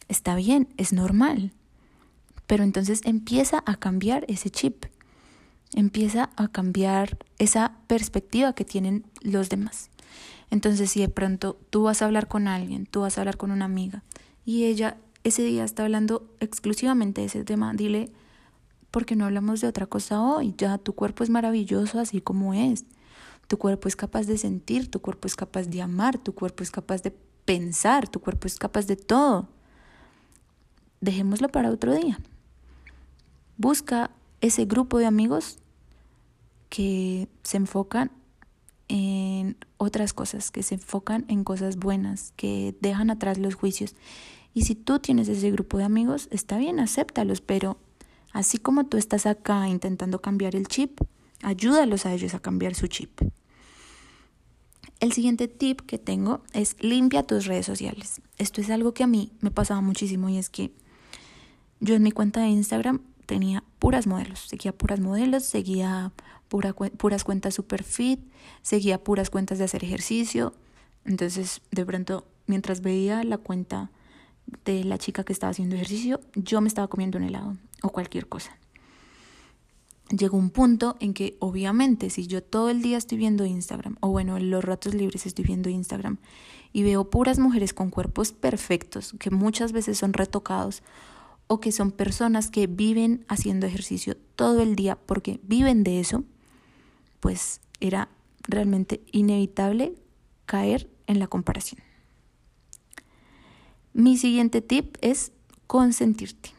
Está 0.08 0.36
bien, 0.36 0.68
es 0.78 0.94
normal. 0.94 1.52
Pero 2.46 2.64
entonces 2.64 3.02
empieza 3.04 3.64
a 3.66 3.76
cambiar 3.76 4.26
ese 4.28 4.50
chip, 4.50 4.86
empieza 5.74 6.30
a 6.36 6.50
cambiar 6.50 7.18
esa 7.40 7.74
perspectiva 7.88 8.54
que 8.54 8.66
tienen 8.66 9.06
los 9.22 9.50
demás. 9.50 9.90
Entonces 10.52 10.92
si 10.92 11.00
de 11.00 11.10
pronto 11.10 11.58
tú 11.70 11.84
vas 11.84 12.02
a 12.02 12.06
hablar 12.06 12.28
con 12.28 12.48
alguien, 12.48 12.86
tú 12.86 13.02
vas 13.02 13.18
a 13.18 13.22
hablar 13.22 13.38
con 13.38 13.52
una 13.52 13.66
amiga 13.66 14.04
y 14.46 14.66
ella 14.66 14.98
ese 15.24 15.42
día 15.42 15.64
está 15.64 15.84
hablando 15.84 16.30
exclusivamente 16.42 17.22
de 17.22 17.28
ese 17.28 17.44
tema, 17.44 17.74
dile, 17.74 18.12
porque 18.92 19.16
no 19.16 19.26
hablamos 19.26 19.62
de 19.62 19.68
otra 19.68 19.88
cosa 19.88 20.22
hoy? 20.22 20.54
Ya 20.58 20.78
tu 20.78 20.94
cuerpo 20.94 21.24
es 21.24 21.32
maravilloso 21.32 22.00
así 22.00 22.22
como 22.22 22.54
es. 22.54 22.86
Tu 23.54 23.60
cuerpo 23.60 23.88
es 23.88 23.96
capaz 23.96 24.26
de 24.26 24.40
sentir, 24.40 24.90
tu 24.90 25.00
cuerpo 25.00 25.28
es 25.28 25.36
capaz 25.36 25.68
de 25.68 25.80
amar, 25.84 26.18
tu 26.18 26.34
cuerpo 26.34 26.64
es 26.64 26.72
capaz 26.72 27.04
de 27.04 27.12
pensar, 27.46 28.08
tu 28.08 28.20
cuerpo 28.20 28.48
es 28.48 28.58
capaz 28.58 28.88
de 28.88 28.96
todo. 28.96 29.48
Dejémoslo 31.02 31.50
para 31.50 31.70
otro 31.70 31.94
día. 31.94 32.20
Busca 33.56 34.10
ese 34.42 34.66
grupo 34.66 34.98
de 34.98 35.06
amigos 35.06 35.60
que 36.70 37.30
se 37.44 37.58
enfocan 37.58 38.10
en 38.88 39.56
otras 39.78 40.14
cosas, 40.14 40.50
que 40.50 40.64
se 40.64 40.74
enfocan 40.74 41.24
en 41.28 41.44
cosas 41.44 41.76
buenas, 41.76 42.34
que 42.36 42.76
dejan 42.82 43.12
atrás 43.12 43.38
los 43.38 43.54
juicios. 43.54 43.96
Y 44.56 44.64
si 44.64 44.74
tú 44.74 44.98
tienes 44.98 45.28
ese 45.28 45.52
grupo 45.52 45.78
de 45.78 45.84
amigos, 45.84 46.28
está 46.32 46.58
bien, 46.58 46.80
acéptalos, 46.80 47.42
pero 47.42 47.78
así 48.32 48.58
como 48.58 48.88
tú 48.88 48.98
estás 48.98 49.28
acá 49.28 49.68
intentando 49.68 50.24
cambiar 50.24 50.56
el 50.56 50.68
chip, 50.68 51.02
ayúdalos 51.44 52.08
a 52.08 52.14
ellos 52.16 52.34
a 52.34 52.40
cambiar 52.40 52.74
su 52.74 52.88
chip. 52.88 53.22
El 55.00 55.12
siguiente 55.12 55.48
tip 55.48 55.82
que 55.82 55.98
tengo 55.98 56.42
es 56.54 56.76
limpia 56.82 57.24
tus 57.24 57.46
redes 57.46 57.66
sociales. 57.66 58.22
Esto 58.38 58.62
es 58.62 58.70
algo 58.70 58.94
que 58.94 59.04
a 59.04 59.08
mí 59.08 59.32
me 59.42 59.52
pasaba 59.52 59.82
muchísimo 59.82 60.30
y 60.30 60.38
es 60.38 60.50
que 60.50 60.72
yo 61.80 61.96
en 61.96 62.04
mi 62.04 62.12
cuenta 62.12 62.42
de 62.42 62.48
Instagram 62.48 63.02
tenía 63.26 63.64
puras 63.80 64.08
modelos, 64.08 64.40
seguía 64.40 64.72
puras 64.72 65.00
modelos, 65.00 65.44
seguía 65.44 66.14
puras 66.48 67.24
cuentas 67.24 67.56
super 67.56 67.84
fit, 67.84 68.20
seguía 68.62 69.04
puras 69.04 69.30
cuentas 69.30 69.58
de 69.58 69.66
hacer 69.66 69.84
ejercicio. 69.84 70.54
Entonces, 71.04 71.62
de 71.72 71.86
pronto, 71.86 72.26
mientras 72.48 72.82
veía 72.82 73.24
la 73.24 73.38
cuenta 73.38 73.92
de 74.66 74.84
la 74.84 74.98
chica 74.98 75.24
que 75.24 75.34
estaba 75.34 75.52
haciendo 75.52 75.76
ejercicio, 75.76 76.22
yo 76.36 76.62
me 76.62 76.68
estaba 76.68 76.88
comiendo 76.88 77.18
un 77.18 77.26
helado 77.26 77.58
o 77.82 77.90
cualquier 77.90 78.28
cosa 78.28 78.58
llegó 80.10 80.38
un 80.38 80.50
punto 80.50 80.96
en 81.00 81.14
que 81.14 81.38
obviamente 81.40 82.10
si 82.10 82.28
yo 82.28 82.44
todo 82.44 82.70
el 82.70 82.82
día 82.82 82.98
estoy 82.98 83.18
viendo 83.18 83.46
Instagram, 83.46 83.98
o 84.00 84.10
bueno, 84.10 84.38
en 84.38 84.52
los 84.52 84.64
ratos 84.64 84.94
libres 84.94 85.26
estoy 85.26 85.46
viendo 85.46 85.70
Instagram, 85.70 86.18
y 86.72 86.84
veo 86.84 87.10
puras 87.10 87.40
mujeres 87.40 87.74
con 87.74 87.90
cuerpos 87.90 88.32
perfectos, 88.32 89.16
que 89.20 89.30
muchas 89.30 89.72
veces 89.72 89.98
son 89.98 90.14
retocados, 90.14 90.84
o 91.48 91.60
que 91.60 91.72
son 91.72 91.92
personas 91.92 92.50
que 92.50 92.68
viven 92.68 93.26
haciendo 93.28 93.68
ejercicio 93.68 94.18
todo 94.36 94.62
el 94.62 94.76
día 94.76 94.96
porque 94.96 95.40
viven 95.44 95.84
de 95.84 96.00
eso, 96.00 96.24
pues 97.20 97.62
era 97.80 98.10
realmente 98.44 99.02
inevitable 99.12 99.96
caer 100.46 100.90
en 101.08 101.20
la 101.20 101.28
comparación. 101.28 101.82
Mi 103.94 104.18
siguiente 104.18 104.62
tip 104.62 104.98
es 105.02 105.32
consentirte. 105.68 106.50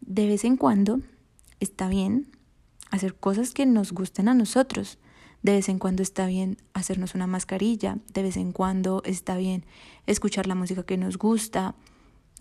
De 0.00 0.26
vez 0.26 0.44
en 0.44 0.56
cuando 0.56 1.00
está 1.60 1.88
bien 1.88 2.30
hacer 2.90 3.14
cosas 3.14 3.52
que 3.52 3.66
nos 3.66 3.92
gusten 3.92 4.28
a 4.28 4.34
nosotros. 4.34 4.98
De 5.42 5.52
vez 5.52 5.68
en 5.68 5.78
cuando 5.78 6.02
está 6.02 6.26
bien 6.26 6.56
hacernos 6.72 7.14
una 7.14 7.26
mascarilla, 7.26 7.98
de 8.12 8.22
vez 8.22 8.36
en 8.36 8.52
cuando 8.52 9.02
está 9.04 9.36
bien 9.36 9.66
escuchar 10.06 10.46
la 10.46 10.54
música 10.54 10.84
que 10.84 10.96
nos 10.96 11.18
gusta. 11.18 11.74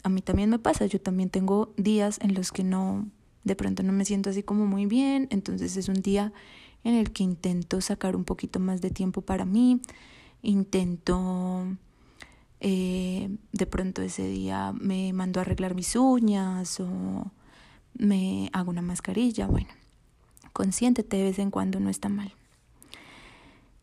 A 0.03 0.09
mí 0.09 0.21
también 0.21 0.49
me 0.49 0.59
pasa, 0.59 0.85
yo 0.85 1.01
también 1.01 1.29
tengo 1.29 1.73
días 1.75 2.19
en 2.21 2.33
los 2.33 2.51
que 2.51 2.63
no, 2.63 3.07
de 3.43 3.55
pronto 3.55 3.83
no 3.83 3.91
me 3.91 4.05
siento 4.05 4.29
así 4.29 4.43
como 4.43 4.65
muy 4.65 4.85
bien, 4.85 5.27
entonces 5.31 5.75
es 5.75 5.89
un 5.89 6.01
día 6.01 6.31
en 6.83 6.95
el 6.95 7.11
que 7.11 7.23
intento 7.23 7.81
sacar 7.81 8.15
un 8.15 8.25
poquito 8.25 8.59
más 8.59 8.81
de 8.81 8.89
tiempo 8.89 9.21
para 9.21 9.45
mí, 9.45 9.81
intento, 10.41 11.65
eh, 12.59 13.29
de 13.51 13.65
pronto 13.65 14.01
ese 14.01 14.27
día 14.27 14.73
me 14.73 15.13
mando 15.13 15.39
a 15.39 15.43
arreglar 15.43 15.75
mis 15.75 15.95
uñas 15.95 16.79
o 16.79 17.31
me 17.95 18.49
hago 18.53 18.69
una 18.69 18.81
mascarilla, 18.81 19.47
bueno, 19.47 19.69
consiéntete 20.53 21.17
de 21.17 21.23
vez 21.23 21.39
en 21.39 21.51
cuando, 21.51 21.79
no 21.79 21.89
está 21.89 22.09
mal. 22.09 22.33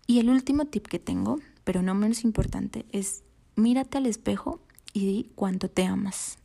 Y 0.07 0.19
el 0.19 0.29
último 0.29 0.65
tip 0.65 0.87
que 0.87 0.99
tengo, 0.99 1.39
pero 1.65 1.83
no 1.83 1.95
menos 1.95 2.25
importante, 2.25 2.85
es 2.91 3.23
mírate 3.57 3.99
al 3.99 4.07
espejo 4.07 4.61
y 4.93 5.07
di 5.07 5.31
cuánto 5.35 5.71
te 5.71 5.85
amas. 5.85 6.39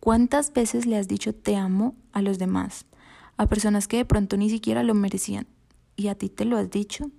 ¿Cuántas 0.00 0.52
veces 0.52 0.86
le 0.86 0.96
has 0.98 1.06
dicho 1.06 1.32
te 1.32 1.54
amo 1.54 1.94
a 2.12 2.22
los 2.22 2.38
demás? 2.38 2.86
A 3.36 3.46
personas 3.46 3.86
que 3.86 3.98
de 3.98 4.04
pronto 4.04 4.36
ni 4.36 4.50
siquiera 4.50 4.82
lo 4.82 4.94
merecían. 4.94 5.46
¿Y 5.94 6.08
a 6.08 6.16
ti 6.16 6.28
te 6.28 6.44
lo 6.44 6.56
has 6.56 6.70
dicho? 6.70 7.10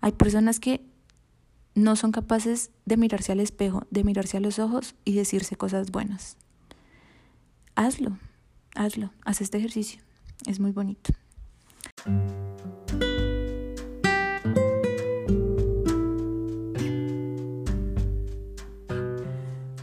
Hay 0.00 0.12
personas 0.12 0.60
que 0.60 0.86
no 1.74 1.96
son 1.96 2.12
capaces 2.12 2.70
de 2.84 2.96
mirarse 2.96 3.32
al 3.32 3.40
espejo, 3.40 3.86
de 3.90 4.04
mirarse 4.04 4.36
a 4.36 4.40
los 4.40 4.58
ojos 4.58 4.94
y 5.04 5.14
decirse 5.14 5.56
cosas 5.56 5.90
buenas. 5.90 6.36
Hazlo, 7.74 8.18
hazlo, 8.74 9.10
haz 9.24 9.40
este 9.40 9.58
ejercicio. 9.58 10.00
Es 10.46 10.60
muy 10.60 10.72
bonito. 10.72 11.12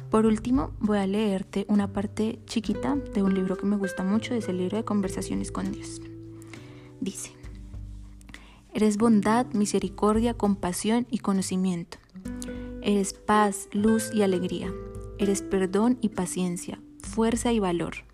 Por 0.10 0.26
último, 0.26 0.71
voy 0.80 0.97
a 0.97 1.06
leerte 1.06 1.65
una 1.69 1.93
parte 1.93 2.39
chiquita 2.45 2.95
de 2.95 3.21
un 3.21 3.36
libro 3.36 3.56
que 3.56 3.67
me 3.67 3.76
gusta 3.76 4.04
mucho, 4.04 4.34
es 4.34 4.47
el 4.50 4.58
libro 4.58 4.78
de 4.78 4.84
Conversaciones 4.84 5.52
con 5.52 5.71
Dios. 5.71 6.02
Dice, 7.00 7.32
Eres 8.73 8.97
bondad, 8.97 9.47
misericordia, 9.54 10.34
compasión 10.34 11.08
y 11.12 11.19
conocimiento. 11.19 11.97
Eres 12.82 13.13
paz, 13.13 13.69
luz 13.71 14.12
y 14.13 14.21
alegría. 14.21 14.71
Eres 15.19 15.41
perdón 15.41 15.97
y 16.02 16.10
paciencia, 16.10 16.80
fuerza 17.02 17.52
y 17.52 17.60
valor. 17.60 18.07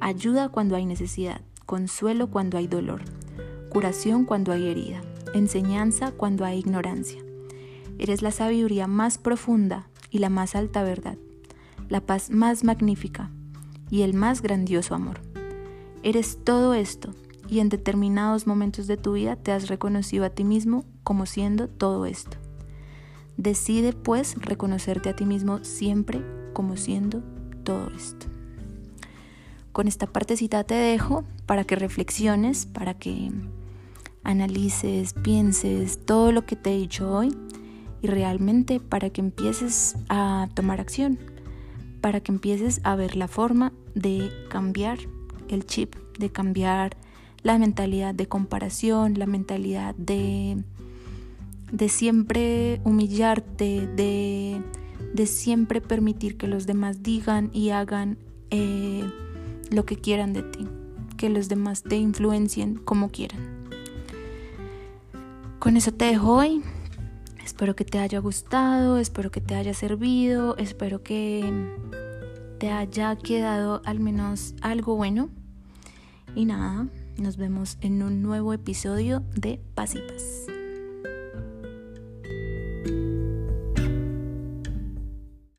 Ayuda 0.00 0.48
cuando 0.48 0.76
hay 0.76 0.86
necesidad, 0.86 1.40
consuelo 1.66 2.30
cuando 2.30 2.58
hay 2.58 2.66
dolor, 2.66 3.02
curación 3.70 4.24
cuando 4.24 4.52
hay 4.52 4.68
herida, 4.68 5.02
enseñanza 5.34 6.12
cuando 6.12 6.44
hay 6.44 6.58
ignorancia. 6.58 7.22
Eres 7.98 8.22
la 8.22 8.30
sabiduría 8.30 8.86
más 8.86 9.18
profunda 9.18 9.88
y 10.10 10.18
la 10.18 10.30
más 10.30 10.54
alta 10.54 10.82
verdad 10.82 11.18
la 11.88 12.00
paz 12.00 12.30
más 12.30 12.64
magnífica 12.64 13.30
y 13.90 14.02
el 14.02 14.14
más 14.14 14.42
grandioso 14.42 14.94
amor. 14.94 15.20
Eres 16.02 16.38
todo 16.44 16.74
esto 16.74 17.14
y 17.48 17.60
en 17.60 17.70
determinados 17.70 18.46
momentos 18.46 18.86
de 18.86 18.96
tu 18.96 19.14
vida 19.14 19.36
te 19.36 19.52
has 19.52 19.68
reconocido 19.68 20.24
a 20.24 20.30
ti 20.30 20.44
mismo 20.44 20.84
como 21.02 21.26
siendo 21.26 21.68
todo 21.68 22.06
esto. 22.06 22.36
Decide 23.36 23.92
pues 23.92 24.34
reconocerte 24.36 25.08
a 25.08 25.16
ti 25.16 25.24
mismo 25.24 25.64
siempre 25.64 26.22
como 26.52 26.76
siendo 26.76 27.22
todo 27.64 27.88
esto. 27.96 28.26
Con 29.78 29.86
esta 29.86 30.08
partecita 30.08 30.64
te 30.64 30.74
dejo 30.74 31.22
para 31.46 31.62
que 31.62 31.76
reflexiones, 31.76 32.66
para 32.66 32.94
que 32.94 33.30
analices, 34.24 35.12
pienses 35.12 36.04
todo 36.04 36.32
lo 36.32 36.44
que 36.44 36.56
te 36.56 36.74
he 36.74 36.78
dicho 36.78 37.08
hoy 37.08 37.32
y 38.02 38.08
realmente 38.08 38.80
para 38.80 39.10
que 39.10 39.20
empieces 39.20 39.94
a 40.08 40.48
tomar 40.54 40.80
acción 40.80 41.20
para 42.00 42.18
que 42.18 42.32
empieces 42.32 42.80
a 42.82 42.96
ver 42.96 43.14
la 43.14 43.28
forma 43.28 43.72
de 43.94 44.32
cambiar 44.50 44.98
el 45.48 45.64
chip, 45.64 45.94
de 46.18 46.30
cambiar 46.30 46.96
la 47.44 47.56
mentalidad 47.56 48.16
de 48.16 48.26
comparación, 48.26 49.16
la 49.16 49.26
mentalidad 49.26 49.94
de, 49.94 50.60
de 51.70 51.88
siempre 51.88 52.80
humillarte, 52.82 53.86
de, 53.86 54.60
de, 55.14 55.26
siempre 55.26 55.80
permitir 55.80 56.36
que 56.36 56.48
los 56.48 56.66
demás 56.66 57.04
digan 57.04 57.50
y 57.52 57.70
hagan 57.70 58.18
eh, 58.50 59.04
lo 59.70 59.84
que 59.84 59.96
quieran 59.96 60.32
de 60.32 60.42
ti, 60.42 60.66
que 61.16 61.28
los 61.28 61.48
demás 61.48 61.82
te 61.82 61.96
influencien 61.96 62.76
como 62.76 63.10
quieran. 63.10 63.58
Con 65.58 65.76
eso 65.76 65.92
te 65.92 66.06
dejo 66.06 66.34
hoy. 66.34 66.62
Espero 67.44 67.74
que 67.74 67.84
te 67.84 67.98
haya 67.98 68.18
gustado, 68.18 68.98
espero 68.98 69.30
que 69.30 69.40
te 69.40 69.54
haya 69.54 69.74
servido, 69.74 70.56
espero 70.58 71.02
que 71.02 71.50
te 72.58 72.70
haya 72.70 73.16
quedado 73.16 73.82
al 73.84 74.00
menos 74.00 74.54
algo 74.60 74.96
bueno. 74.96 75.30
Y 76.34 76.44
nada, 76.44 76.86
nos 77.16 77.36
vemos 77.36 77.78
en 77.80 78.02
un 78.02 78.22
nuevo 78.22 78.52
episodio 78.52 79.22
de 79.34 79.60
Paz. 79.74 79.94